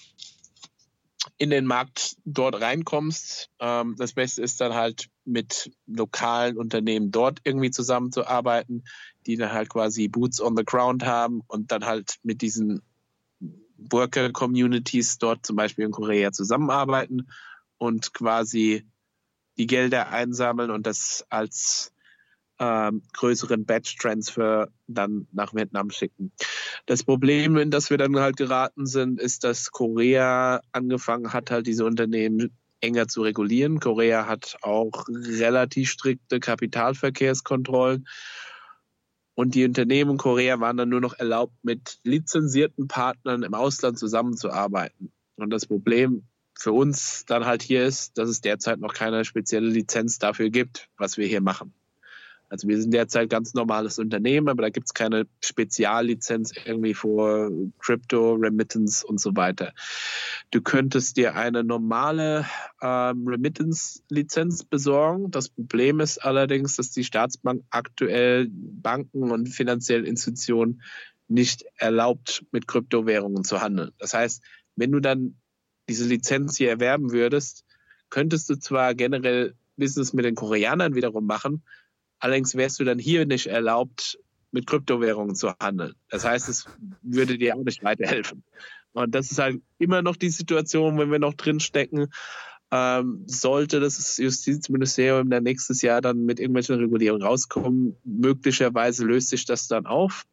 [1.39, 7.39] in den Markt dort reinkommst, ähm, das Beste ist dann halt mit lokalen Unternehmen dort
[7.43, 8.83] irgendwie zusammenzuarbeiten,
[9.25, 12.81] die dann halt quasi Boots on the Ground haben und dann halt mit diesen
[13.77, 17.27] Worker-Communities dort zum Beispiel in Korea zusammenarbeiten
[17.77, 18.85] und quasi
[19.57, 21.93] die Gelder einsammeln und das als
[22.59, 26.31] ähm, größeren Batch-Transfer dann nach Vietnam schicken.
[26.85, 31.67] Das Problem, in das wir dann halt geraten sind, ist, dass Korea angefangen hat, halt
[31.67, 33.79] diese Unternehmen enger zu regulieren.
[33.79, 38.07] Korea hat auch relativ strikte Kapitalverkehrskontrollen.
[39.38, 44.00] Und die Unternehmen in Korea waren dann nur noch erlaubt, mit lizenzierten Partnern im Ausland
[44.00, 45.12] zusammenzuarbeiten.
[45.36, 46.23] Und das Problem
[46.58, 50.89] für uns dann halt hier ist, dass es derzeit noch keine spezielle Lizenz dafür gibt,
[50.97, 51.71] was wir hier machen.
[52.49, 57.51] Also wir sind derzeit ganz normales Unternehmen, aber da gibt es keine Speziallizenz irgendwie vor
[57.79, 59.73] Crypto, Remittance und so weiter.
[60.51, 62.45] Du könntest dir eine normale
[62.81, 65.29] ähm, Remittance-Lizenz besorgen.
[65.31, 70.81] Das Problem ist allerdings, dass die Staatsbank aktuell Banken und finanziellen Institutionen
[71.27, 73.91] nicht erlaubt, mit Kryptowährungen zu handeln.
[73.97, 74.41] Das heißt,
[74.77, 75.36] wenn du dann
[75.89, 77.65] diese Lizenz hier erwerben würdest,
[78.10, 81.63] könntest du zwar generell Business mit den Koreanern wiederum machen,
[82.19, 84.17] Allerdings wärst du dann hier nicht erlaubt,
[84.51, 85.93] mit Kryptowährungen zu handeln.
[86.10, 86.65] Das heißt, es
[87.01, 88.43] würde dir auch nicht weiterhelfen.
[88.93, 92.08] Und das ist halt immer noch die Situation, wenn wir noch drinstecken.
[92.71, 99.45] Ähm, sollte das Justizministerium dann nächstes Jahr dann mit irgendwelchen Regulierungen rauskommen, möglicherweise löst sich
[99.45, 100.23] das dann auf.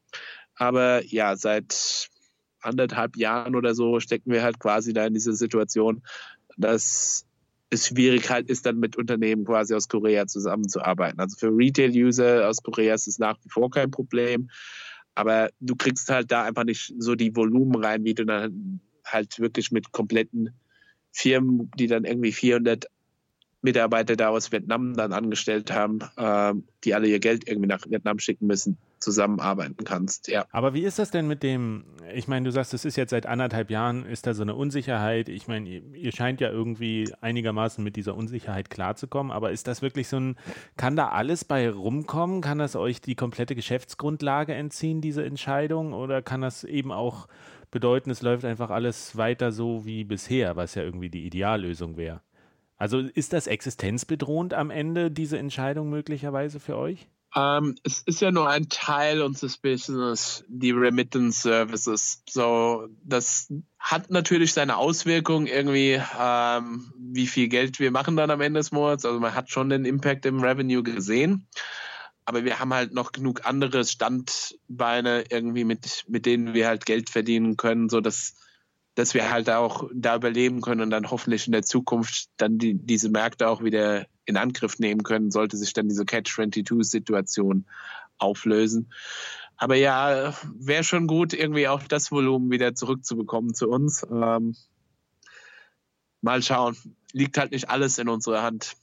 [0.57, 2.09] Aber ja, seit
[2.61, 6.03] anderthalb Jahren oder so stecken wir halt quasi da in dieser Situation,
[6.57, 7.27] dass
[7.75, 11.21] es schwierig halt ist, dann mit Unternehmen quasi aus Korea zusammenzuarbeiten.
[11.21, 14.49] Also für Retail-User aus Korea ist es nach wie vor kein Problem.
[15.15, 19.39] Aber du kriegst halt da einfach nicht so die Volumen rein, wie du dann halt
[19.39, 20.51] wirklich mit kompletten
[21.13, 22.87] Firmen, die dann irgendwie 400
[23.65, 26.53] Mitarbeiter da aus Vietnam dann angestellt haben, äh,
[26.85, 30.29] die alle ihr Geld irgendwie nach Vietnam schicken müssen, zusammenarbeiten kannst.
[30.29, 30.45] Ja.
[30.51, 33.25] Aber wie ist das denn mit dem, ich meine, du sagst, es ist jetzt seit
[33.25, 35.31] anderthalb Jahren, ist da so eine Unsicherheit.
[35.31, 39.81] Ich meine, ihr, ihr scheint ja irgendwie einigermaßen mit dieser Unsicherheit klarzukommen, aber ist das
[39.81, 40.37] wirklich so ein,
[40.77, 42.43] kann da alles bei rumkommen?
[42.43, 45.95] Kann das euch die komplette Geschäftsgrundlage entziehen, diese Entscheidung?
[45.95, 47.29] Oder kann das eben auch
[47.71, 52.21] bedeuten, es läuft einfach alles weiter so wie bisher, was ja irgendwie die Ideallösung wäre?
[52.85, 57.09] Also ist das existenzbedrohend am Ende, diese Entscheidung möglicherweise für euch?
[57.35, 62.23] Ähm, es ist ja nur ein Teil unseres Business, die Remittance Services.
[62.29, 68.43] So, das hat natürlich seine Auswirkungen irgendwie, ähm, wie viel Geld wir machen dann am
[68.43, 69.07] Ende des Monats.
[69.07, 71.49] Also man hat schon den Impact im Revenue gesehen.
[72.27, 77.09] Aber wir haben halt noch genug andere Standbeine irgendwie, mit, mit denen wir halt Geld
[77.09, 78.35] verdienen können, so dass
[78.95, 82.75] dass wir halt auch da überleben können und dann hoffentlich in der Zukunft dann die,
[82.75, 87.67] diese Märkte auch wieder in Angriff nehmen können, sollte sich dann diese Catch-22-Situation
[88.19, 88.93] auflösen.
[89.57, 94.05] Aber ja, wäre schon gut, irgendwie auch das Volumen wieder zurückzubekommen zu uns.
[94.11, 94.57] Ähm,
[96.21, 96.77] mal schauen.
[97.13, 98.77] Liegt halt nicht alles in unserer Hand.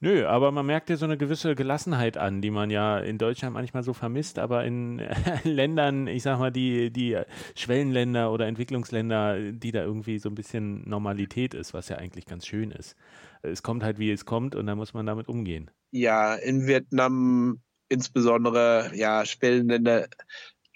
[0.00, 3.54] Nö, aber man merkt ja so eine gewisse Gelassenheit an, die man ja in Deutschland
[3.54, 5.02] manchmal so vermisst, aber in
[5.44, 7.18] Ländern, ich sag mal, die, die
[7.54, 12.46] Schwellenländer oder Entwicklungsländer, die da irgendwie so ein bisschen Normalität ist, was ja eigentlich ganz
[12.46, 12.96] schön ist.
[13.42, 15.70] Es kommt halt, wie es kommt und da muss man damit umgehen.
[15.90, 20.08] Ja, in Vietnam insbesondere, ja, Schwellenländer,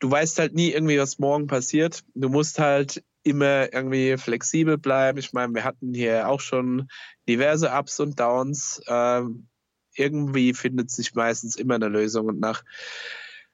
[0.00, 2.04] du weißt halt nie irgendwie, was morgen passiert.
[2.14, 5.18] Du musst halt immer irgendwie flexibel bleiben.
[5.18, 6.88] Ich meine, wir hatten hier auch schon
[7.28, 8.80] diverse Ups und Downs.
[8.86, 9.48] Ähm,
[9.94, 12.62] irgendwie findet sich meistens immer eine Lösung und nach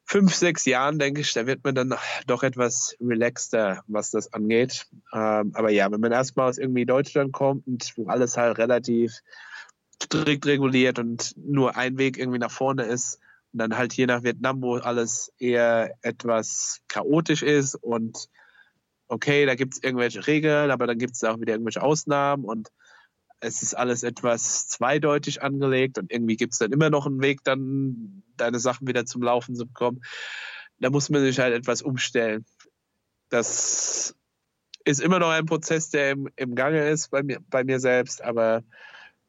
[0.04, 1.94] fünf, sechs Jahren, denke ich, da wird man dann
[2.26, 4.87] doch etwas relaxter, was das angeht.
[5.12, 9.20] Ähm, aber ja, wenn man erstmal aus irgendwie Deutschland kommt und wo alles halt relativ
[10.02, 13.20] strikt reguliert und nur ein Weg irgendwie nach vorne ist,
[13.52, 18.28] und dann halt hier nach Vietnam, wo alles eher etwas chaotisch ist und
[19.12, 22.70] okay, da gibt es irgendwelche Regeln, aber dann gibt es auch wieder irgendwelche Ausnahmen und
[23.40, 27.44] es ist alles etwas zweideutig angelegt und irgendwie gibt es dann immer noch einen Weg,
[27.44, 30.01] dann deine Sachen wieder zum Laufen zu bekommen.
[30.79, 32.46] Da muss man sich halt etwas umstellen.
[33.29, 34.14] Das
[34.85, 38.22] ist immer noch ein Prozess, der im, im Gange ist bei mir, bei mir selbst,
[38.22, 38.64] aber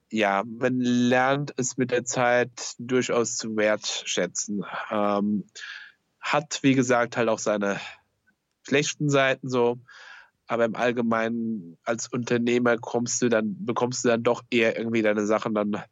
[0.09, 4.63] ja, man lernt es mit der Zeit durchaus zu wertschätzen.
[4.91, 5.45] Ähm,
[6.21, 7.81] hat, wie gesagt, halt auch seine
[8.63, 9.79] schlechten Seiten so.
[10.47, 15.25] Aber im Allgemeinen als Unternehmer kommst du dann, bekommst du dann doch eher irgendwie deine
[15.25, 15.83] Sachen dann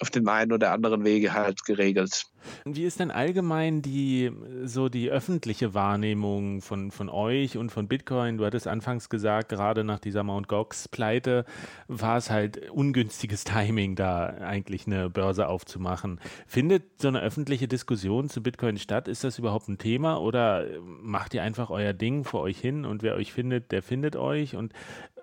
[0.00, 2.24] auf dem einen oder anderen Wege halt geregelt.
[2.64, 4.30] Wie ist denn allgemein die
[4.64, 8.36] so die öffentliche Wahrnehmung von, von euch und von Bitcoin?
[8.36, 10.48] Du hattest anfangs gesagt, gerade nach dieser Mt.
[10.48, 11.44] Gox-Pleite
[11.86, 16.20] war es halt ungünstiges Timing, da eigentlich eine Börse aufzumachen.
[16.46, 19.06] Findet so eine öffentliche Diskussion zu Bitcoin statt?
[19.08, 23.02] Ist das überhaupt ein Thema oder macht ihr einfach euer Ding vor euch hin und
[23.02, 24.56] wer euch findet, der findet euch?
[24.56, 24.72] Und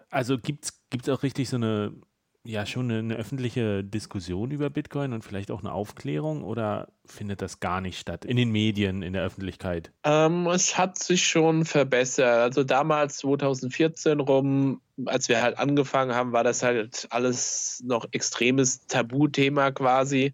[0.09, 1.93] also gibt es auch richtig so eine
[2.43, 7.41] ja schon eine, eine, öffentliche Diskussion über Bitcoin und vielleicht auch eine Aufklärung oder findet
[7.41, 9.91] das gar nicht statt in den Medien, in der Öffentlichkeit?
[10.03, 12.39] Ähm, es hat sich schon verbessert.
[12.39, 18.87] Also damals 2014 rum, als wir halt angefangen haben, war das halt alles noch extremes
[18.87, 20.33] Tabuthema quasi.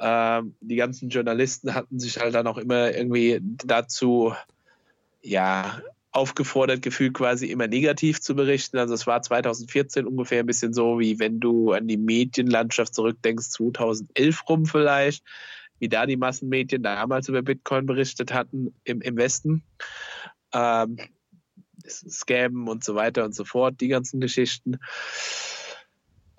[0.00, 4.34] Ähm, die ganzen Journalisten hatten sich halt dann auch immer irgendwie dazu
[5.24, 5.80] ja,
[6.14, 8.78] aufgefordert gefühlt, quasi immer negativ zu berichten.
[8.78, 13.50] Also es war 2014 ungefähr ein bisschen so, wie wenn du an die Medienlandschaft zurückdenkst,
[13.50, 15.24] 2011 rum vielleicht,
[15.80, 19.64] wie da die Massenmedien damals über Bitcoin berichtet hatten im, im Westen.
[20.52, 20.98] Ähm,
[21.86, 24.78] Scam und so weiter und so fort, die ganzen Geschichten.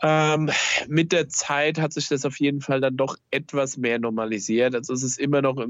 [0.02, 0.50] Ähm,
[0.88, 4.74] mit der Zeit hat sich das auf jeden Fall dann doch etwas mehr normalisiert.
[4.74, 5.64] Also es ist immer noch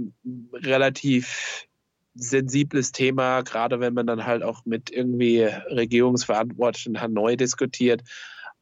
[0.53, 1.67] relativ
[2.15, 8.03] sensibles Thema, gerade wenn man dann halt auch mit irgendwie Regierungsverantwortlichen Hanoi diskutiert.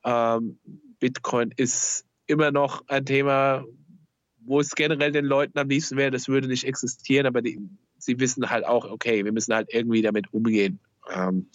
[0.04, 0.60] Ähm,
[1.00, 3.63] Bitcoin ist immer noch ein Thema,
[4.39, 7.60] wo es generell den Leuten am liebsten wäre, das würde nicht existieren, aber die,
[7.98, 10.80] sie wissen halt auch, okay, wir müssen halt irgendwie damit umgehen.
[11.13, 11.48] Ähm,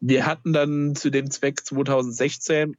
[0.00, 2.76] wir hatten dann zu dem Zweck 2016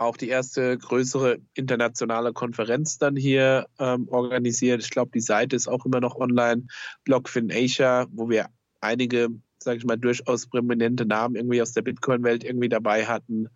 [0.00, 4.82] auch die erste größere internationale Konferenz dann hier ähm, organisiert.
[4.82, 6.66] Ich glaube, die Seite ist auch immer noch online,
[7.04, 8.46] Blockfin Asia, wo wir
[8.80, 13.48] einige, sage ich mal, durchaus prominente Namen irgendwie aus der Bitcoin-Welt irgendwie dabei hatten.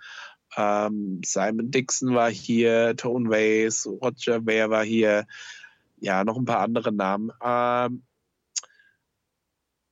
[0.57, 5.27] Ähm, Simon Dixon war hier, Tone Ways, Roger Ware war hier,
[5.99, 7.31] ja, noch ein paar andere Namen.
[7.43, 8.03] Ähm,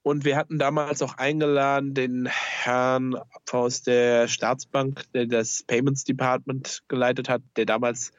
[0.03, 3.17] und wir hatten damals auch eingeladen den Herrn
[3.51, 8.13] aus der Staatsbank, der das Payments Department geleitet hat, der damals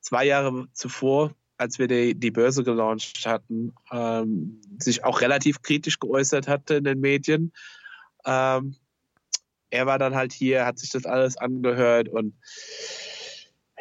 [0.00, 6.00] zwei Jahre zuvor, als wir die, die Börse gelauncht hatten, ähm, sich auch relativ kritisch
[6.00, 7.52] geäußert hatte in den Medien.
[8.24, 8.76] Ähm,
[9.70, 12.34] er war dann halt hier, hat sich das alles angehört und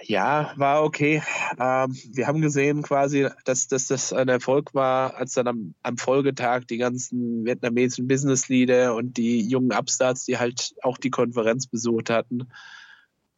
[0.03, 1.21] ja, war okay.
[1.59, 5.97] Ähm, wir haben gesehen quasi, dass, dass das ein Erfolg war, als dann am, am
[5.97, 12.09] Folgetag die ganzen vietnamesischen Business-Leader und die jungen Upstarts, die halt auch die Konferenz besucht
[12.09, 12.49] hatten,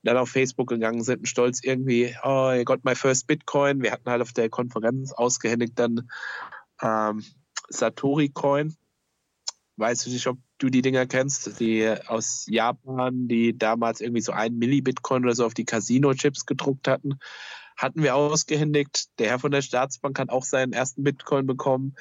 [0.04, 3.82] dann auf Facebook gegangen sind und stolz irgendwie, oh, I got my first Bitcoin.
[3.82, 6.10] Wir hatten halt auf der Konferenz ausgehändigt dann
[6.82, 7.24] ähm,
[7.70, 8.76] Satori Coin.
[9.78, 14.32] Weiß ich nicht, ob du die Dinger kennst, die aus Japan, die damals irgendwie so
[14.32, 17.20] ein Milli-Bitcoin oder so auf die Casino-Chips gedruckt hatten,
[17.76, 19.10] hatten wir ausgehändigt.
[19.20, 21.96] Der Herr von der Staatsbank hat auch seinen ersten Bitcoin bekommen.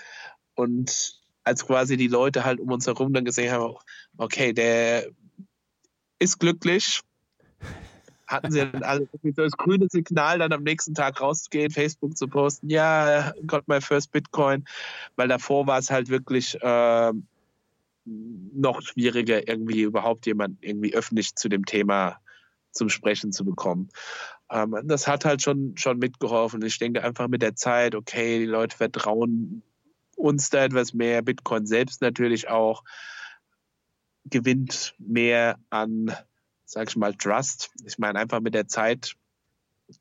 [0.55, 3.75] Und als quasi die Leute halt um uns herum dann gesehen haben,
[4.19, 5.07] okay, der
[6.19, 7.01] ist glücklich,
[8.27, 12.29] hatten sie dann alle so das grüne Signal, dann am nächsten Tag rauszugehen, Facebook zu
[12.29, 14.67] posten, ja, got my first Bitcoin,
[15.17, 17.13] weil davor war es halt wirklich äh,
[18.05, 22.19] noch schwieriger, irgendwie überhaupt jemand irgendwie öffentlich zu dem Thema
[22.73, 23.89] zum Sprechen zu bekommen.
[24.51, 26.63] Ähm, das hat halt schon, schon mitgeholfen.
[26.63, 29.63] Ich denke einfach mit der Zeit, okay, die Leute vertrauen
[30.17, 32.85] uns da etwas mehr, Bitcoin selbst natürlich auch,
[34.27, 36.15] gewinnt mehr an,
[36.65, 37.71] sag ich mal, Trust.
[37.87, 39.17] Ich meine, einfach mit der Zeit,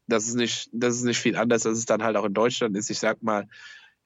[0.07, 2.75] das ist nicht, das ist nicht viel anders, als es dann halt auch in Deutschland
[2.75, 2.89] ist.
[2.89, 3.47] Ich sag mal,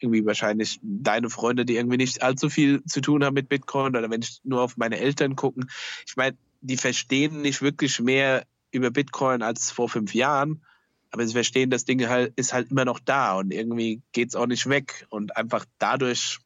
[0.04, 4.10] irgendwie wahrscheinlich deine Freunde, die irgendwie nicht allzu viel zu tun haben mit Bitcoin oder
[4.10, 5.70] wenn ich nur auf meine Eltern gucken.
[6.06, 10.63] Ich meine, die verstehen nicht wirklich mehr über Bitcoin als vor fünf Jahren,
[11.12, 14.36] aber sie verstehen, das Ding halt, ist halt immer noch da und irgendwie geht es
[14.36, 16.39] auch nicht weg und einfach dadurch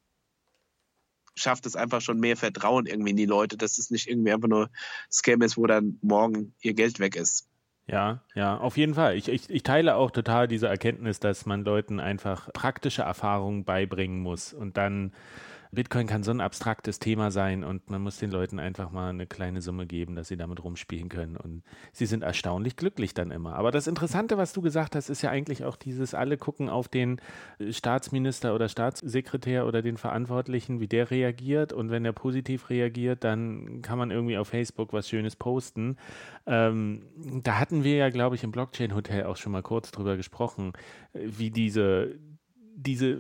[1.35, 4.47] schafft es einfach schon mehr Vertrauen irgendwie in die Leute, dass es nicht irgendwie einfach
[4.47, 4.69] nur
[5.11, 7.47] Scam ist, wo dann morgen ihr Geld weg ist.
[7.89, 9.15] Ja, ja, auf jeden Fall.
[9.15, 14.19] Ich, ich, ich teile auch total diese Erkenntnis, dass man Leuten einfach praktische Erfahrungen beibringen
[14.19, 15.13] muss und dann
[15.77, 19.27] Bitcoin kann so ein abstraktes Thema sein und man muss den Leuten einfach mal eine
[19.27, 21.37] kleine Summe geben, dass sie damit rumspielen können.
[21.37, 21.61] Und
[21.93, 23.53] sie sind erstaunlich glücklich dann immer.
[23.53, 26.87] Aber das Interessante, was du gesagt hast, ist ja eigentlich auch dieses, alle gucken auf
[26.87, 27.21] den
[27.69, 31.73] Staatsminister oder Staatssekretär oder den Verantwortlichen, wie der reagiert.
[31.73, 35.97] Und wenn er positiv reagiert, dann kann man irgendwie auf Facebook was Schönes posten.
[36.47, 37.03] Ähm,
[37.43, 40.73] da hatten wir ja, glaube ich, im Blockchain-Hotel auch schon mal kurz drüber gesprochen,
[41.13, 42.15] wie diese
[42.79, 43.17] diese,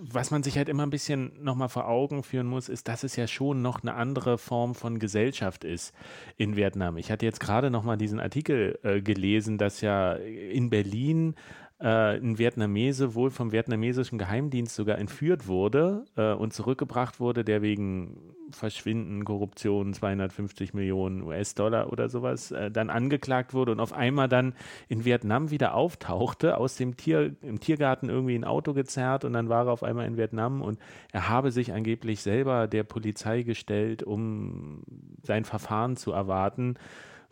[0.00, 3.14] was man sich halt immer ein bisschen nochmal vor Augen führen muss, ist, dass es
[3.14, 5.94] ja schon noch eine andere Form von Gesellschaft ist
[6.36, 6.96] in Vietnam.
[6.96, 11.36] Ich hatte jetzt gerade nochmal diesen Artikel äh, gelesen, dass ja in Berlin
[11.80, 17.62] äh, ein Vietnamese wohl vom vietnamesischen Geheimdienst sogar entführt wurde äh, und zurückgebracht wurde, der
[17.62, 24.28] wegen Verschwinden, Korruption, 250 Millionen US-Dollar oder sowas äh, dann angeklagt wurde und auf einmal
[24.28, 24.54] dann
[24.88, 29.48] in Vietnam wieder auftauchte, aus dem Tier, im Tiergarten irgendwie ein Auto gezerrt und dann
[29.48, 30.78] war er auf einmal in Vietnam und
[31.12, 34.82] er habe sich angeblich selber der Polizei gestellt, um
[35.22, 36.76] sein Verfahren zu erwarten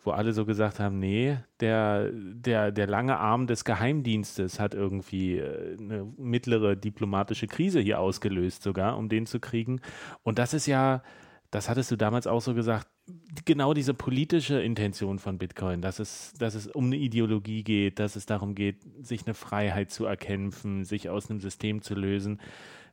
[0.07, 5.37] wo alle so gesagt haben, nee, der, der, der lange Arm des Geheimdienstes hat irgendwie
[5.37, 9.81] äh, eine mittlere diplomatische Krise hier ausgelöst, sogar, um den zu kriegen.
[10.23, 11.03] Und das ist ja,
[11.51, 12.87] das hattest du damals auch so gesagt,
[13.43, 18.15] genau diese politische Intention von Bitcoin, dass es, dass es um eine Ideologie geht, dass
[18.15, 22.39] es darum geht, sich eine Freiheit zu erkämpfen, sich aus einem System zu lösen.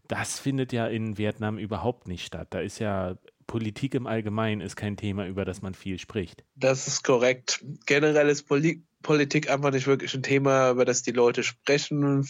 [0.08, 2.48] Das findet ja in Vietnam überhaupt nicht statt.
[2.50, 3.16] Da ist ja
[3.46, 6.44] Politik im Allgemeinen ist kein Thema, über das man viel spricht.
[6.56, 7.64] Das ist korrekt.
[7.86, 12.26] Generell ist Poli Politik einfach nicht wirklich ein Thema, über das die Leute sprechen,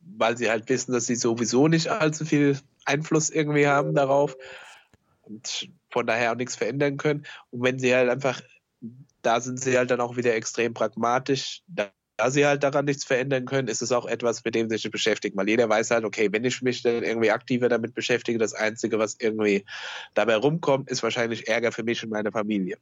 [0.00, 4.36] weil sie halt wissen, dass sie sowieso nicht allzu viel Einfluss irgendwie haben darauf
[5.22, 7.24] und von daher auch nichts verändern können.
[7.50, 8.40] Und wenn sie halt einfach,
[9.22, 11.62] da sind sie halt dann auch wieder extrem pragmatisch.
[11.66, 14.76] Da da sie halt daran nichts verändern können, ist es auch etwas, mit dem sie
[14.76, 15.38] sich beschäftigen.
[15.38, 18.98] Weil jeder weiß halt, okay, wenn ich mich dann irgendwie aktiver damit beschäftige, das Einzige,
[18.98, 19.64] was irgendwie
[20.14, 22.76] dabei rumkommt, ist wahrscheinlich Ärger für mich und meine Familie.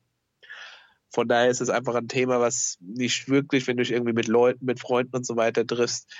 [1.10, 4.26] Von daher ist es einfach ein Thema, was nicht wirklich, wenn du dich irgendwie mit
[4.26, 6.10] Leuten, mit Freunden und so weiter triffst,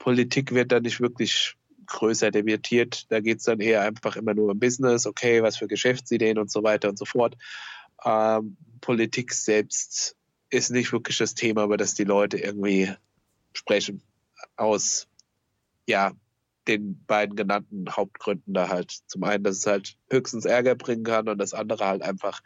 [0.00, 1.54] Politik wird da nicht wirklich
[1.86, 3.06] größer debattiert.
[3.12, 6.50] Da geht es dann eher einfach immer nur um Business, okay, was für Geschäftsideen und
[6.50, 7.36] so weiter und so fort.
[8.04, 10.15] Ähm, Politik selbst
[10.50, 12.92] ist nicht wirklich das Thema, über das die Leute irgendwie
[13.52, 14.02] sprechen.
[14.56, 15.08] Aus,
[15.86, 16.12] ja,
[16.68, 18.98] den beiden genannten Hauptgründen da halt.
[19.06, 22.42] Zum einen, dass es halt höchstens Ärger bringen kann und das andere halt einfach,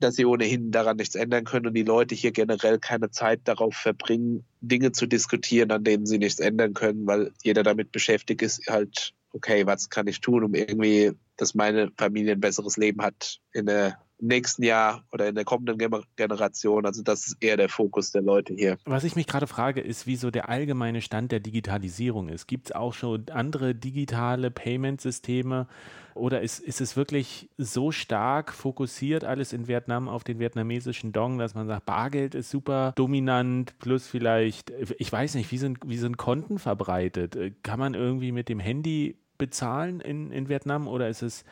[0.00, 3.74] dass sie ohnehin daran nichts ändern können und die Leute hier generell keine Zeit darauf
[3.74, 8.68] verbringen, Dinge zu diskutieren, an denen sie nichts ändern können, weil jeder damit beschäftigt ist,
[8.68, 13.40] halt, okay, was kann ich tun, um irgendwie, dass meine Familie ein besseres Leben hat
[13.52, 15.78] in der nächsten Jahr oder in der kommenden
[16.16, 16.86] Generation.
[16.86, 18.78] Also das ist eher der Fokus der Leute hier.
[18.84, 22.46] Was ich mich gerade frage, ist, wie so der allgemeine Stand der Digitalisierung ist.
[22.46, 25.68] Gibt es auch schon andere digitale Payment-Systeme
[26.14, 31.38] oder ist, ist es wirklich so stark fokussiert alles in Vietnam auf den vietnamesischen Dong,
[31.38, 35.98] dass man sagt, Bargeld ist super dominant, plus vielleicht, ich weiß nicht, wie sind, wie
[35.98, 37.38] sind Konten verbreitet?
[37.62, 41.44] Kann man irgendwie mit dem Handy bezahlen in, in Vietnam oder ist es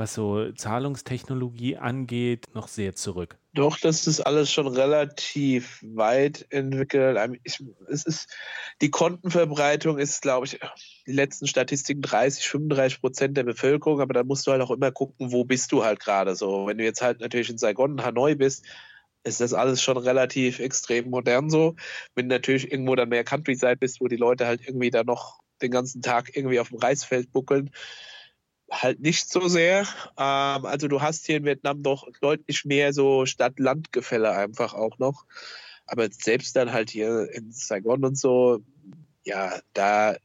[0.00, 3.36] was so Zahlungstechnologie angeht, noch sehr zurück.
[3.52, 7.18] Doch, das ist alles schon relativ weit entwickelt.
[7.44, 8.28] Ich, es ist,
[8.80, 10.58] die Kontenverbreitung ist, glaube ich,
[11.06, 14.90] die letzten Statistiken 30, 35 Prozent der Bevölkerung, aber da musst du halt auch immer
[14.90, 16.66] gucken, wo bist du halt gerade so.
[16.66, 18.64] Wenn du jetzt halt natürlich in Saigon, Hanoi bist,
[19.22, 21.76] ist das alles schon relativ extrem modern so.
[22.14, 25.40] Wenn du natürlich irgendwo dann mehr Countryside bist, wo die Leute halt irgendwie da noch
[25.60, 27.70] den ganzen Tag irgendwie auf dem Reisfeld buckeln,
[28.70, 29.80] halt nicht so sehr.
[30.16, 35.24] Ähm, also du hast hier in Vietnam doch deutlich mehr so Stadt-Land-Gefälle einfach auch noch.
[35.86, 38.60] Aber selbst dann halt hier in Saigon und so,
[39.24, 40.16] ja, da,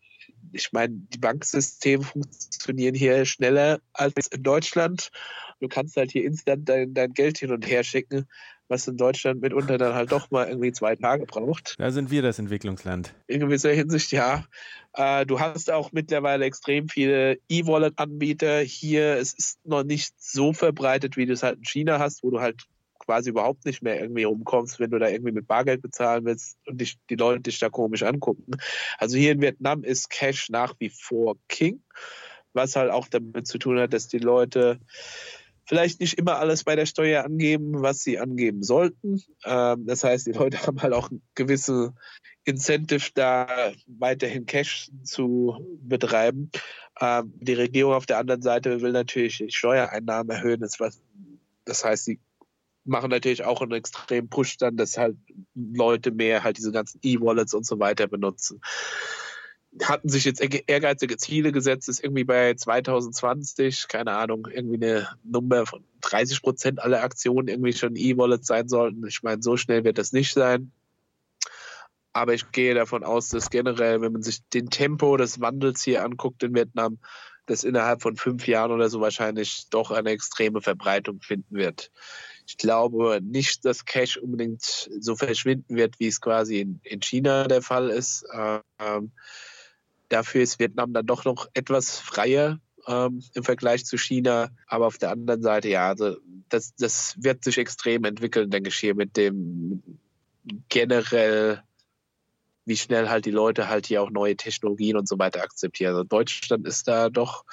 [0.51, 5.09] ich meine, die Banksysteme funktionieren hier schneller als in Deutschland.
[5.59, 8.27] Du kannst halt hier instant dein, dein Geld hin und her schicken
[8.67, 11.75] was in Deutschland mitunter dann halt doch mal irgendwie zwei Tage braucht.
[11.77, 13.13] Da sind wir das Entwicklungsland.
[13.27, 14.45] In gewisser Hinsicht ja.
[14.93, 18.59] Äh, du hast auch mittlerweile extrem viele E-Wallet-Anbieter.
[18.59, 22.31] Hier es ist noch nicht so verbreitet, wie du es halt in China hast, wo
[22.31, 22.65] du halt
[23.05, 26.81] quasi überhaupt nicht mehr irgendwie rumkommst, wenn du da irgendwie mit Bargeld bezahlen willst und
[26.81, 28.57] dich, die Leute dich da komisch angucken.
[28.97, 31.81] Also hier in Vietnam ist Cash nach wie vor King,
[32.53, 34.79] was halt auch damit zu tun hat, dass die Leute
[35.65, 39.21] vielleicht nicht immer alles bei der Steuer angeben, was sie angeben sollten.
[39.45, 41.93] Ähm, das heißt, die Leute haben halt auch gewisse
[42.43, 46.51] Incentive, da weiterhin Cash zu betreiben.
[47.01, 50.61] Ähm, die Regierung auf der anderen Seite will natürlich die Steuereinnahmen erhöhen.
[50.61, 51.01] Das, was,
[51.65, 52.19] das heißt, sie
[52.83, 55.17] machen natürlich auch einen extremen Push dann, dass halt
[55.55, 58.61] Leute mehr halt diese ganzen E-Wallets und so weiter benutzen
[59.83, 65.65] hatten sich jetzt ehrgeizige Ziele gesetzt, ist irgendwie bei 2020, keine Ahnung, irgendwie eine Nummer
[65.65, 69.05] von 30 Prozent aller Aktionen irgendwie schon E-Wallets sein sollten.
[69.07, 70.71] Ich meine, so schnell wird das nicht sein.
[72.13, 76.03] Aber ich gehe davon aus, dass generell, wenn man sich den Tempo des Wandels hier
[76.03, 76.97] anguckt in Vietnam,
[77.45, 81.91] das innerhalb von fünf Jahren oder so wahrscheinlich doch eine extreme Verbreitung finden wird.
[82.47, 87.47] Ich glaube nicht, dass Cash unbedingt so verschwinden wird, wie es quasi in, in China
[87.47, 88.25] der Fall ist.
[88.79, 89.11] Ähm,
[90.09, 94.49] Dafür ist Vietnam dann doch noch etwas freier ähm, im Vergleich zu China.
[94.67, 96.17] Aber auf der anderen Seite, ja, also
[96.49, 99.81] das, das wird sich extrem entwickeln, denke ich, hier mit dem
[100.69, 101.63] generell,
[102.65, 105.91] wie schnell halt die Leute halt hier auch neue Technologien und so weiter akzeptieren.
[105.91, 107.45] Also Deutschland ist da doch,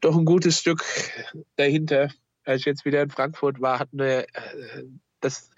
[0.00, 0.84] doch ein gutes Stück
[1.56, 2.10] dahinter.
[2.44, 4.84] Als ich jetzt wieder in Frankfurt war, hatten wir, äh,
[5.20, 5.50] das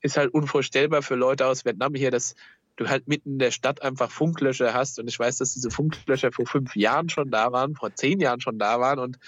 [0.00, 2.34] ist halt unvorstellbar für Leute aus Vietnam hier, dass
[2.76, 4.98] du halt mitten in der Stadt einfach Funklöcher hast.
[4.98, 8.40] Und ich weiß, dass diese Funklöcher vor fünf Jahren schon da waren, vor zehn Jahren
[8.40, 8.98] schon da waren.
[8.98, 9.18] Und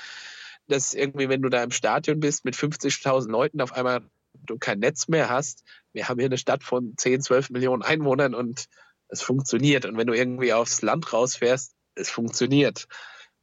[0.69, 4.03] dass irgendwie, wenn du da im Stadion bist mit 50.000 Leuten, auf einmal
[4.45, 5.65] du kein Netz mehr hast.
[5.93, 8.67] Wir haben hier eine Stadt von 10, 12 Millionen Einwohnern und
[9.09, 9.87] es funktioniert.
[9.87, 12.87] Und wenn du irgendwie aufs Land rausfährst, es funktioniert.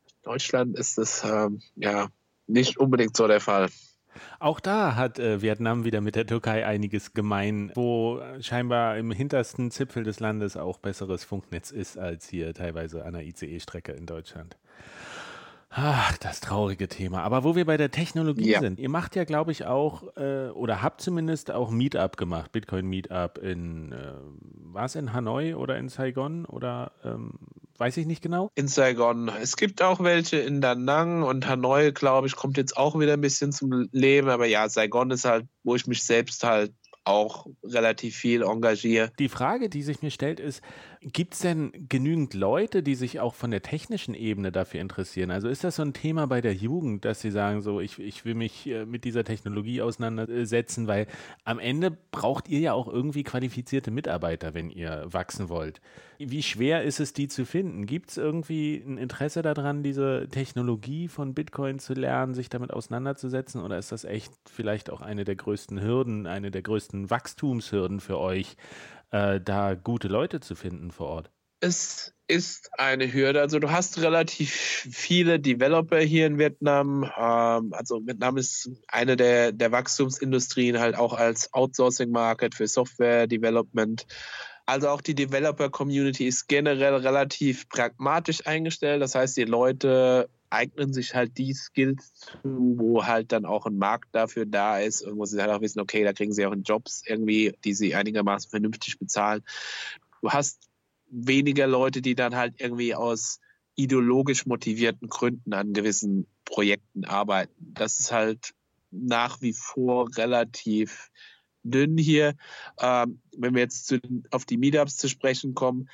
[0.06, 2.10] In Deutschland ist es ähm, ja
[2.48, 3.70] nicht unbedingt so der Fall.
[4.40, 9.72] Auch da hat äh, Vietnam wieder mit der Türkei einiges gemein, wo scheinbar im hintersten
[9.72, 14.58] Zipfel des Landes auch besseres Funknetz ist als hier teilweise an der ICE-Strecke in Deutschland.
[15.76, 17.24] Ach, das traurige Thema.
[17.24, 18.60] Aber wo wir bei der Technologie ja.
[18.60, 22.86] sind, ihr macht ja, glaube ich, auch, äh, oder habt zumindest auch Meetup gemacht, Bitcoin
[22.86, 24.12] Meetup in, äh,
[24.72, 27.40] war es in Hanoi oder in Saigon oder ähm,
[27.78, 28.50] weiß ich nicht genau?
[28.56, 29.30] In Saigon.
[29.42, 33.14] Es gibt auch welche in Da Nang und Hanoi, glaube ich, kommt jetzt auch wieder
[33.14, 34.30] ein bisschen zum Leben.
[34.30, 36.74] Aber ja, Saigon ist halt, wo ich mich selbst halt
[37.06, 39.12] auch relativ viel engagiere.
[39.20, 40.62] Die Frage, die sich mir stellt, ist,
[41.12, 45.32] Gibt es denn genügend Leute, die sich auch von der technischen Ebene dafür interessieren?
[45.32, 48.24] Also ist das so ein Thema bei der Jugend, dass sie sagen, so, ich, ich
[48.24, 51.08] will mich äh, mit dieser Technologie auseinandersetzen, weil
[51.44, 55.82] am Ende braucht ihr ja auch irgendwie qualifizierte Mitarbeiter, wenn ihr wachsen wollt.
[56.20, 57.86] Wie schwer ist es, die zu finden?
[57.86, 63.62] Gibt es irgendwie ein Interesse daran, diese Technologie von Bitcoin zu lernen, sich damit auseinanderzusetzen?
[63.62, 68.20] Oder ist das echt vielleicht auch eine der größten Hürden, eine der größten Wachstumshürden für
[68.20, 68.56] euch,
[69.14, 71.32] äh, da gute Leute zu finden vor Ort?
[71.60, 73.40] Es ist eine Hürde.
[73.40, 77.04] Also du hast relativ viele Developer hier in Vietnam.
[77.04, 84.06] Ähm, also Vietnam ist eine der, der Wachstumsindustrien halt auch als Outsourcing-Market für Software-Development.
[84.66, 89.02] Also auch die Developer-Community ist generell relativ pragmatisch eingestellt.
[89.02, 93.78] Das heißt, die Leute eignen sich halt die Skills zu, wo halt dann auch ein
[93.78, 96.56] Markt dafür da ist und wo sie halt auch wissen, okay, da kriegen sie auch
[96.64, 99.44] Jobs irgendwie, die sie einigermaßen vernünftig bezahlen.
[100.22, 100.70] Du hast
[101.10, 103.40] weniger Leute, die dann halt irgendwie aus
[103.76, 107.74] ideologisch motivierten Gründen an gewissen Projekten arbeiten.
[107.74, 108.54] Das ist halt
[108.92, 111.10] nach wie vor relativ
[111.64, 112.36] dünn hier.
[112.80, 114.00] Ähm, wenn wir jetzt zu,
[114.32, 115.90] auf die Meetups zu sprechen kommen,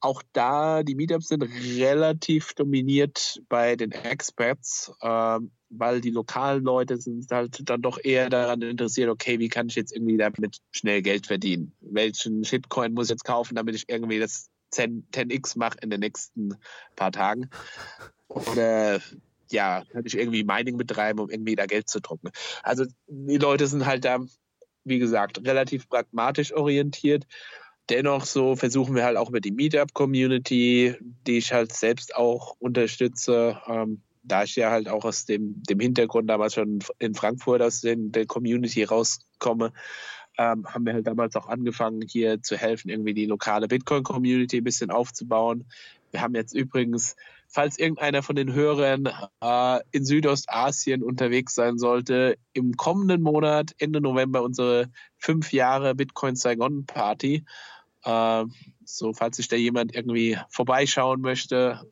[0.00, 6.98] auch da, die Meetups sind relativ dominiert bei den Experts, ähm, weil die lokalen Leute
[6.98, 11.02] sind halt dann doch eher daran interessiert, okay, wie kann ich jetzt irgendwie damit schnell
[11.02, 11.72] Geld verdienen?
[11.80, 16.00] Welchen Shitcoin muss ich jetzt kaufen, damit ich irgendwie das 10, 10x mache in den
[16.00, 16.54] nächsten
[16.94, 17.50] paar Tagen?
[18.28, 19.00] Oder
[19.50, 22.30] ja, kann ich irgendwie Mining betreiben, um irgendwie da Geld zu drucken?
[22.62, 24.20] Also die Leute sind halt da,
[24.84, 27.26] wie gesagt, relativ pragmatisch orientiert
[27.90, 33.60] dennoch so versuchen wir halt auch über die Meetup-Community, die ich halt selbst auch unterstütze,
[33.66, 37.80] ähm, da ich ja halt auch aus dem, dem Hintergrund damals schon in Frankfurt aus
[37.80, 39.72] den, der Community rauskomme,
[40.36, 44.64] ähm, haben wir halt damals auch angefangen, hier zu helfen, irgendwie die lokale Bitcoin-Community ein
[44.64, 45.64] bisschen aufzubauen.
[46.10, 47.16] Wir haben jetzt übrigens,
[47.48, 49.08] falls irgendeiner von den Hörern
[49.42, 56.36] äh, in Südostasien unterwegs sein sollte, im kommenden Monat, Ende November, unsere fünf Jahre Bitcoin
[56.36, 57.44] Saigon Party.
[58.08, 58.46] Äh,
[58.84, 61.82] so, falls sich da jemand irgendwie vorbeischauen möchte,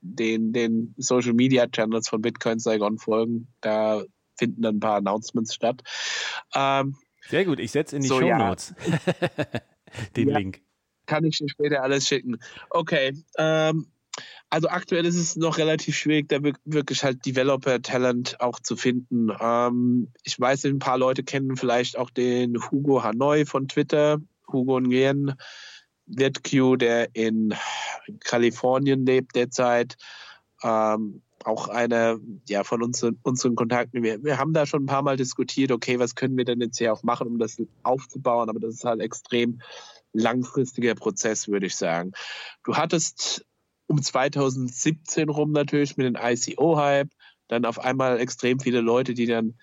[0.00, 4.02] den, den Social Media Channels von Bitcoin Saigon folgen, da
[4.36, 5.82] finden dann ein paar Announcements statt.
[6.54, 6.96] Ähm,
[7.28, 9.44] Sehr gut, ich setze in die so, Show Notes ja.
[10.16, 10.62] den ja, Link.
[11.06, 12.38] Kann ich dir später alles schicken.
[12.70, 13.12] Okay.
[13.38, 13.86] Ähm,
[14.50, 19.30] also aktuell ist es noch relativ schwierig, da wirklich halt Developer-Talent auch zu finden.
[19.40, 24.20] Ähm, ich weiß, ein paar Leute kennen vielleicht auch den Hugo Hanoi von Twitter.
[24.52, 25.34] Hugo Nguyen,
[26.06, 27.54] Q, der in
[28.20, 29.96] Kalifornien lebt derzeit.
[30.62, 34.02] Ähm, auch einer ja, von unseren, unseren Kontakten.
[34.02, 36.78] Wir, wir haben da schon ein paar Mal diskutiert, okay, was können wir denn jetzt
[36.78, 39.60] hier auch machen, um das aufzubauen, aber das ist halt extrem
[40.12, 42.12] langfristiger Prozess, würde ich sagen.
[42.64, 43.44] Du hattest
[43.86, 47.10] um 2017 rum natürlich mit dem ICO-Hype
[47.48, 49.54] dann auf einmal extrem viele Leute, die dann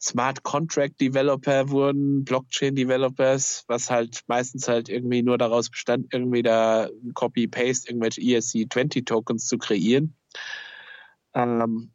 [0.00, 6.42] Smart Contract Developer wurden, Blockchain Developers, was halt meistens halt irgendwie nur daraus bestand, irgendwie
[6.42, 10.14] da Copy-Paste, irgendwelche ESC20 Tokens zu kreieren.
[11.34, 11.90] Ähm,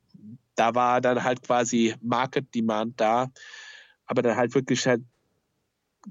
[0.55, 3.31] da war dann halt quasi Market Demand da,
[4.05, 5.01] aber dann halt wirklich halt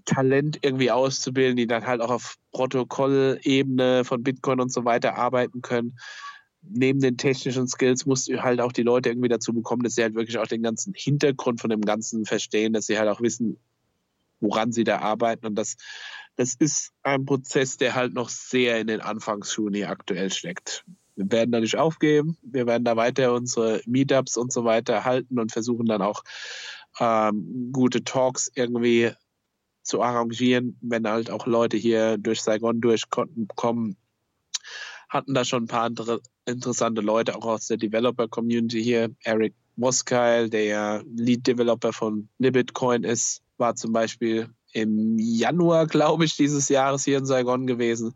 [0.07, 5.61] Talent irgendwie auszubilden, die dann halt auch auf Protokollebene von Bitcoin und so weiter arbeiten
[5.61, 5.99] können.
[6.63, 10.03] Neben den technischen Skills musst du halt auch die Leute irgendwie dazu bekommen, dass sie
[10.03, 13.59] halt wirklich auch den ganzen Hintergrund von dem Ganzen verstehen, dass sie halt auch wissen,
[14.41, 15.47] woran sie da arbeiten.
[15.47, 15.77] Und das,
[16.37, 20.85] das ist ein Prozess, der halt noch sehr in den Anfangsschuhen hier aktuell steckt.
[21.17, 22.39] Wir werden da nicht aufgeben.
[22.43, 26.23] Wir werden da weiter unsere Meetups und so weiter halten und versuchen dann auch
[26.99, 29.13] ähm, gute Talks irgendwie
[29.83, 33.97] zu arrangieren, wenn halt auch Leute hier durch Saigon durchkommen.
[35.13, 35.91] Hatten da schon ein paar
[36.47, 39.15] interessante Leute auch aus der Developer Community hier.
[39.25, 46.25] Eric Moskeil, der ja Lead Developer von Libitcoin ist, war zum Beispiel im Januar, glaube
[46.25, 48.15] ich, dieses Jahres hier in Saigon gewesen.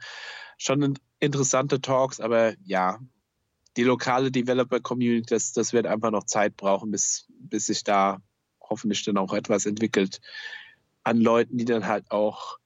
[0.57, 2.99] Schon interessante Talks, aber ja,
[3.77, 8.23] die lokale Developer Community, das, das wird einfach noch Zeit brauchen, bis, bis sich da
[8.59, 10.23] hoffentlich dann auch etwas entwickelt
[11.05, 12.57] an Leuten, die dann halt auch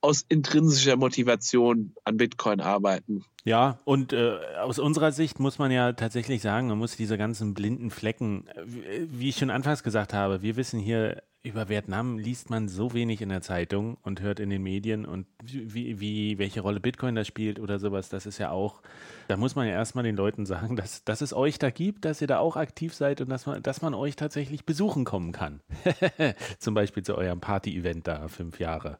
[0.00, 3.24] aus intrinsischer Motivation an Bitcoin arbeiten.
[3.44, 7.54] Ja, und äh, aus unserer Sicht muss man ja tatsächlich sagen, man muss diese ganzen
[7.54, 12.50] blinden Flecken, äh, wie ich schon anfangs gesagt habe, wir wissen hier über Vietnam liest
[12.50, 16.60] man so wenig in der Zeitung und hört in den Medien und wie, wie, welche
[16.60, 18.82] Rolle Bitcoin da spielt oder sowas, das ist ja auch,
[19.28, 22.20] da muss man ja erstmal den Leuten sagen, dass, dass es euch da gibt, dass
[22.20, 25.60] ihr da auch aktiv seid und dass man, dass man euch tatsächlich besuchen kommen kann.
[26.58, 28.98] Zum Beispiel zu eurem Party-Event da, fünf Jahre.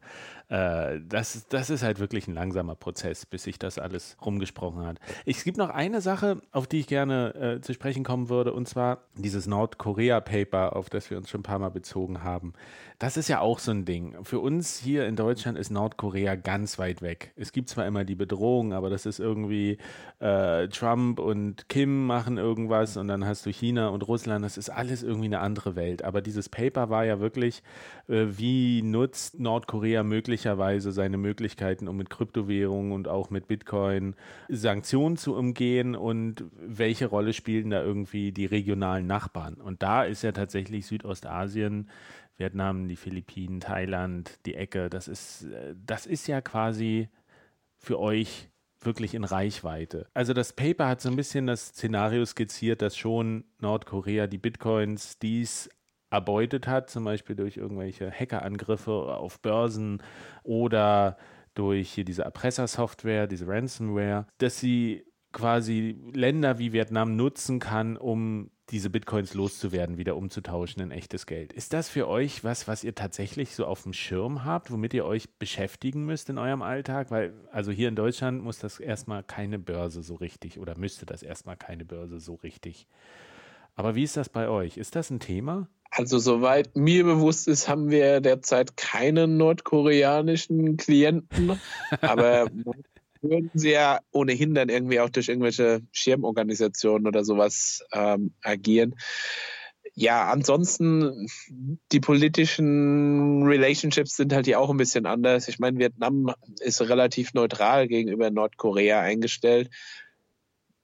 [0.48, 4.98] Äh, das, das ist halt wirklich ein langsamer Prozess, bis sich das alles rumgesprochen hat.
[5.24, 8.68] Es gibt noch eine Sache, auf die ich gerne äh, zu sprechen kommen würde, und
[8.68, 12.52] zwar dieses Nordkorea-Paper, auf das wir uns schon ein paar Mal bezogen haben haben.
[12.98, 14.16] Das ist ja auch so ein Ding.
[14.24, 17.32] Für uns hier in Deutschland ist Nordkorea ganz weit weg.
[17.36, 19.76] Es gibt zwar immer die Bedrohung, aber das ist irgendwie
[20.18, 24.42] äh, Trump und Kim machen irgendwas und dann hast du China und Russland.
[24.42, 26.04] Das ist alles irgendwie eine andere Welt.
[26.04, 27.62] Aber dieses Paper war ja wirklich,
[28.08, 34.14] äh, wie nutzt Nordkorea möglicherweise seine Möglichkeiten, um mit Kryptowährungen und auch mit Bitcoin
[34.48, 39.56] Sanktionen zu umgehen und welche Rolle spielen da irgendwie die regionalen Nachbarn?
[39.56, 41.90] Und da ist ja tatsächlich Südostasien
[42.36, 47.08] Vietnam, die Philippinen, Thailand, die Ecke, das ist, äh, das ist ja quasi
[47.78, 50.06] für euch wirklich in Reichweite.
[50.14, 55.18] Also das Paper hat so ein bisschen das Szenario skizziert, dass schon Nordkorea die Bitcoins,
[55.18, 55.68] dies
[56.10, 60.02] erbeutet hat, zum Beispiel durch irgendwelche Hackerangriffe auf Börsen
[60.44, 61.16] oder
[61.54, 68.50] durch hier diese Erpressersoftware, diese Ransomware, dass sie quasi Länder wie Vietnam nutzen kann, um
[68.70, 71.52] diese Bitcoins loszuwerden, wieder umzutauschen in echtes Geld.
[71.52, 75.04] Ist das für euch was, was ihr tatsächlich so auf dem Schirm habt, womit ihr
[75.04, 77.10] euch beschäftigen müsst in eurem Alltag?
[77.10, 81.22] Weil, also hier in Deutschland muss das erstmal keine Börse so richtig oder müsste das
[81.22, 82.88] erstmal keine Börse so richtig.
[83.76, 84.78] Aber wie ist das bei euch?
[84.78, 85.68] Ist das ein Thema?
[85.90, 91.60] Also soweit mir bewusst ist, haben wir derzeit keine nordkoreanischen Klienten.
[92.00, 92.48] Aber
[93.30, 98.94] würden sie ja ohnehin dann irgendwie auch durch irgendwelche Schirmorganisationen oder sowas ähm, agieren.
[99.98, 101.26] Ja, ansonsten,
[101.90, 105.48] die politischen Relationships sind halt hier auch ein bisschen anders.
[105.48, 109.70] Ich meine, Vietnam ist relativ neutral gegenüber Nordkorea eingestellt.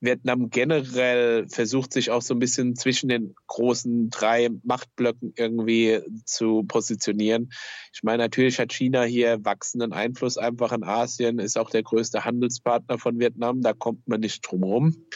[0.03, 6.65] Vietnam generell versucht sich auch so ein bisschen zwischen den großen drei Machtblöcken irgendwie zu
[6.65, 7.53] positionieren.
[7.95, 12.25] Ich meine, natürlich hat China hier wachsenden Einfluss einfach in Asien, ist auch der größte
[12.25, 15.07] Handelspartner von Vietnam, da kommt man nicht drum rum.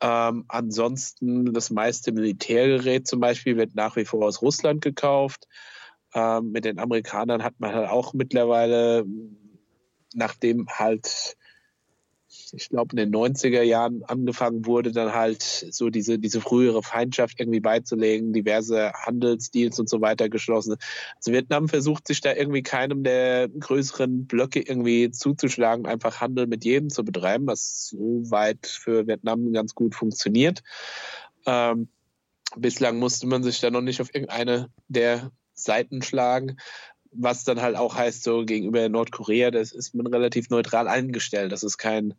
[0.00, 5.46] Ähm, ansonsten das meiste Militärgerät zum Beispiel wird nach wie vor aus Russland gekauft.
[6.14, 9.06] Ähm, mit den Amerikanern hat man halt auch mittlerweile,
[10.14, 11.36] nachdem halt
[12.52, 17.40] ich glaube, in den 90er Jahren angefangen wurde, dann halt so diese, diese frühere Feindschaft
[17.40, 20.76] irgendwie beizulegen, diverse Handelsdeals und so weiter geschlossen.
[21.16, 26.64] Also Vietnam versucht sich da irgendwie keinem der größeren Blöcke irgendwie zuzuschlagen, einfach Handel mit
[26.64, 30.62] jedem zu betreiben, was soweit für Vietnam ganz gut funktioniert.
[31.46, 31.88] Ähm,
[32.56, 36.56] bislang musste man sich da noch nicht auf irgendeine der Seiten schlagen
[37.12, 41.52] was dann halt auch heißt, so gegenüber Nordkorea, das ist man relativ neutral eingestellt.
[41.52, 42.14] Das ist kein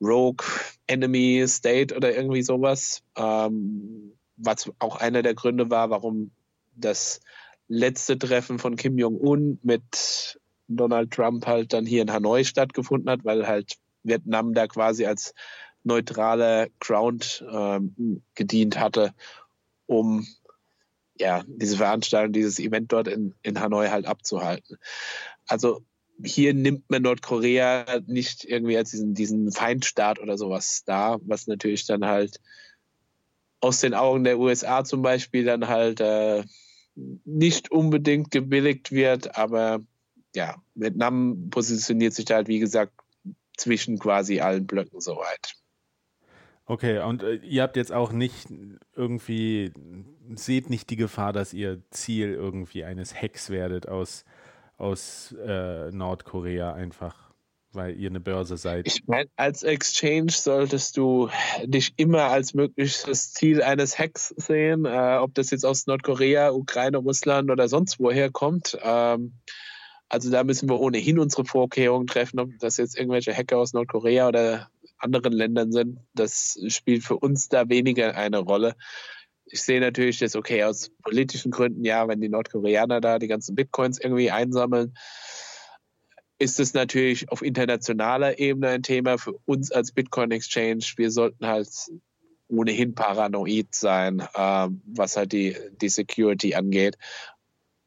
[0.00, 0.46] Rogue
[0.86, 3.02] Enemy State oder irgendwie sowas.
[3.16, 6.32] Ähm, was auch einer der Gründe war, warum
[6.74, 7.20] das
[7.68, 10.38] letzte Treffen von Kim Jong-un mit
[10.68, 15.34] Donald Trump halt dann hier in Hanoi stattgefunden hat, weil halt Vietnam da quasi als
[15.84, 19.14] neutrale Ground ähm, gedient hatte,
[19.86, 20.26] um
[21.22, 24.76] ja diese Veranstaltung, dieses Event dort in, in Hanoi halt abzuhalten.
[25.46, 25.82] Also
[26.22, 31.86] hier nimmt man Nordkorea nicht irgendwie als diesen, diesen Feindstaat oder sowas dar, was natürlich
[31.86, 32.40] dann halt
[33.60, 36.44] aus den Augen der USA zum Beispiel dann halt äh,
[37.24, 39.80] nicht unbedingt gebilligt wird, aber
[40.34, 42.92] ja, Vietnam positioniert sich da halt, wie gesagt,
[43.56, 45.54] zwischen quasi allen Blöcken soweit.
[46.72, 48.48] Okay, und äh, ihr habt jetzt auch nicht
[48.96, 49.72] irgendwie,
[50.34, 54.24] seht nicht die Gefahr, dass ihr Ziel irgendwie eines Hacks werdet aus,
[54.78, 57.30] aus äh, Nordkorea einfach
[57.74, 58.86] weil ihr eine Börse seid.
[58.86, 61.30] Ich meine, als Exchange solltest du
[61.64, 66.98] dich immer als mögliches Ziel eines Hacks sehen, äh, ob das jetzt aus Nordkorea, Ukraine,
[66.98, 68.78] Russland oder sonst woher kommt.
[68.82, 69.32] Ähm,
[70.10, 74.28] also da müssen wir ohnehin unsere Vorkehrungen treffen, ob das jetzt irgendwelche Hacker aus Nordkorea
[74.28, 74.68] oder
[75.02, 75.98] anderen Ländern sind.
[76.14, 78.74] Das spielt für uns da weniger eine Rolle.
[79.44, 83.54] Ich sehe natürlich das okay aus politischen Gründen, ja, wenn die Nordkoreaner da die ganzen
[83.54, 84.94] Bitcoins irgendwie einsammeln
[86.42, 90.84] ist es natürlich auf internationaler Ebene ein Thema für uns als Bitcoin Exchange.
[90.96, 91.68] Wir sollten halt
[92.48, 96.98] ohnehin paranoid sein, ähm, was halt die, die Security angeht.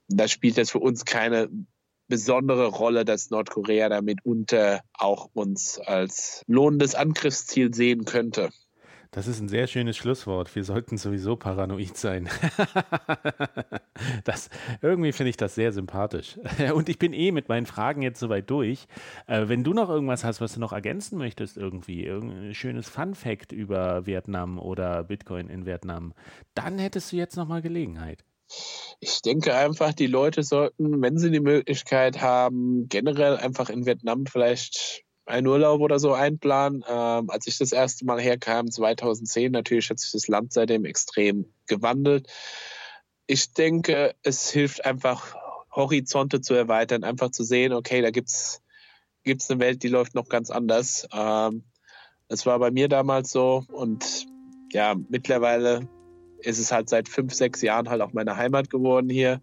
[0.08, 1.50] Da spielt es für uns keine
[2.08, 8.50] besondere Rolle, dass Nordkorea damit unter auch uns als lohnendes Angriffsziel sehen könnte.
[9.16, 10.54] Das ist ein sehr schönes Schlusswort.
[10.58, 12.28] Wir sollten sowieso paranoid sein.
[14.26, 14.50] das,
[14.82, 16.38] irgendwie finde ich das sehr sympathisch.
[16.74, 18.88] Und ich bin eh mit meinen Fragen jetzt soweit durch.
[19.28, 23.54] Äh, wenn du noch irgendwas hast, was du noch ergänzen möchtest, irgendwie, irgendein schönes Fun-Fact
[23.54, 26.14] über Vietnam oder Bitcoin in Vietnam,
[26.54, 28.26] dann hättest du jetzt nochmal Gelegenheit.
[29.00, 34.26] Ich denke einfach, die Leute sollten, wenn sie die Möglichkeit haben, generell einfach in Vietnam
[34.26, 36.84] vielleicht einen Urlaub oder so einplanen.
[36.88, 41.52] Ähm, als ich das erste Mal herkam, 2010, natürlich hat sich das Land seitdem extrem
[41.68, 42.28] gewandelt.
[43.28, 45.36] Ich denke, es hilft einfach,
[45.72, 48.62] Horizonte zu erweitern, einfach zu sehen, okay, da gibt es
[49.50, 51.08] eine Welt, die läuft noch ganz anders.
[51.12, 51.66] Ähm,
[52.28, 54.26] das war bei mir damals so und
[54.72, 55.88] ja, mittlerweile
[56.46, 59.42] ist es halt seit fünf, sechs Jahren halt auch meine Heimat geworden hier.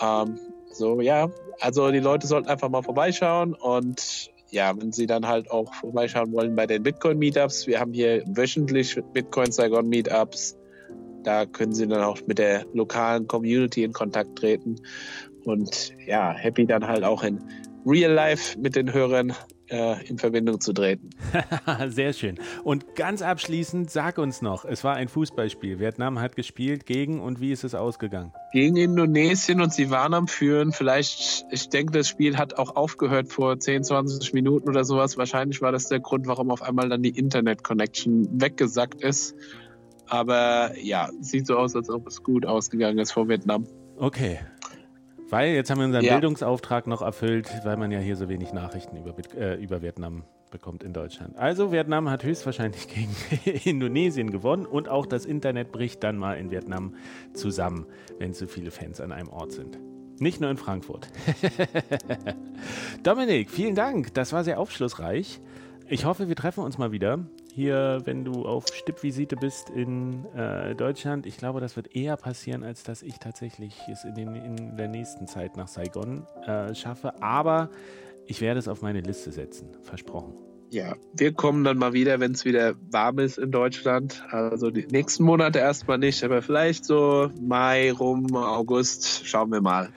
[0.00, 0.38] Ähm,
[0.72, 1.28] so, ja,
[1.60, 6.32] also die Leute sollten einfach mal vorbeischauen und ja, wenn Sie dann halt auch vorbeischauen
[6.32, 10.58] wollen bei den Bitcoin-Meetups, wir haben hier wöchentlich Bitcoin Saigon Meetups.
[11.24, 14.76] Da können Sie dann auch mit der lokalen Community in Kontakt treten
[15.44, 17.42] und ja, happy dann halt auch in
[17.86, 19.32] Real Life mit den Hörern
[19.72, 21.10] äh, in Verbindung zu treten.
[21.88, 22.38] Sehr schön.
[22.62, 25.80] Und ganz abschließend, sag uns noch, es war ein Fußballspiel.
[25.80, 28.32] Vietnam hat gespielt gegen und wie ist es ausgegangen?
[28.52, 30.72] Gegen Indonesien und sie waren am Führen.
[30.72, 35.16] Vielleicht, ich denke, das Spiel hat auch aufgehört vor 10, 20 Minuten oder sowas.
[35.16, 39.34] Wahrscheinlich war das der Grund, warum auf einmal dann die Internet-Connection weggesackt ist.
[40.06, 43.66] Aber ja, sieht so aus, als ob es gut ausgegangen ist vor Vietnam.
[43.96, 44.40] Okay,
[45.32, 46.12] weil jetzt haben wir unseren ja.
[46.12, 50.82] Bildungsauftrag noch erfüllt, weil man ja hier so wenig Nachrichten über, äh, über Vietnam bekommt
[50.84, 51.38] in Deutschland.
[51.38, 52.86] Also Vietnam hat höchstwahrscheinlich
[53.42, 56.96] gegen Indonesien gewonnen und auch das Internet bricht dann mal in Vietnam
[57.32, 57.86] zusammen,
[58.18, 59.78] wenn so viele Fans an einem Ort sind.
[60.20, 61.08] Nicht nur in Frankfurt.
[63.02, 64.12] Dominik, vielen Dank.
[64.12, 65.40] Das war sehr aufschlussreich.
[65.88, 67.20] Ich hoffe, wir treffen uns mal wieder
[67.54, 71.26] hier, wenn du auf Stippvisite bist in äh, Deutschland.
[71.26, 74.88] Ich glaube, das wird eher passieren, als dass ich tatsächlich es in, den, in der
[74.88, 77.20] nächsten Zeit nach Saigon äh, schaffe.
[77.22, 77.68] Aber
[78.26, 80.34] ich werde es auf meine Liste setzen, versprochen.
[80.70, 84.24] Ja, wir kommen dann mal wieder, wenn es wieder warm ist in Deutschland.
[84.30, 89.90] Also die nächsten Monate erstmal nicht, aber vielleicht so Mai rum, August, schauen wir mal.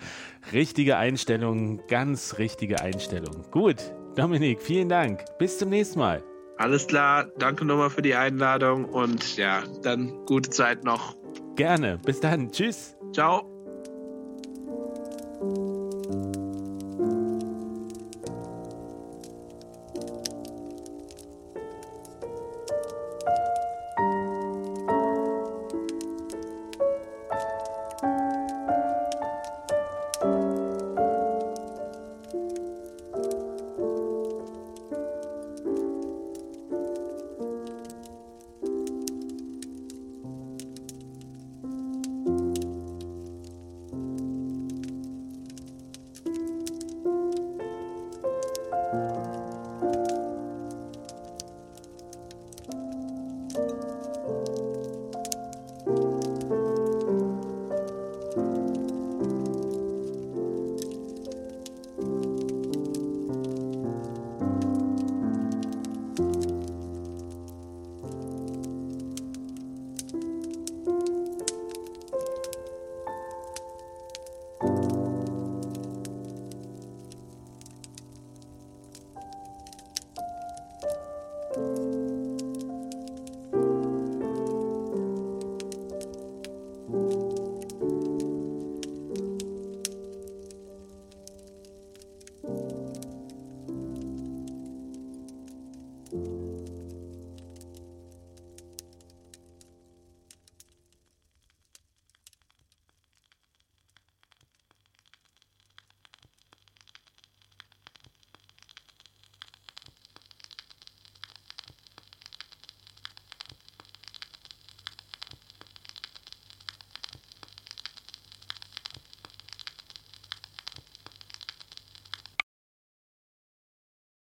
[0.51, 3.45] Richtige Einstellung, ganz richtige Einstellung.
[3.51, 3.77] Gut,
[4.17, 5.23] Dominik, vielen Dank.
[5.39, 6.21] Bis zum nächsten Mal.
[6.57, 11.15] Alles klar, danke nochmal für die Einladung und ja, dann gute Zeit noch.
[11.55, 12.95] Gerne, bis dann, tschüss.
[13.13, 13.51] Ciao.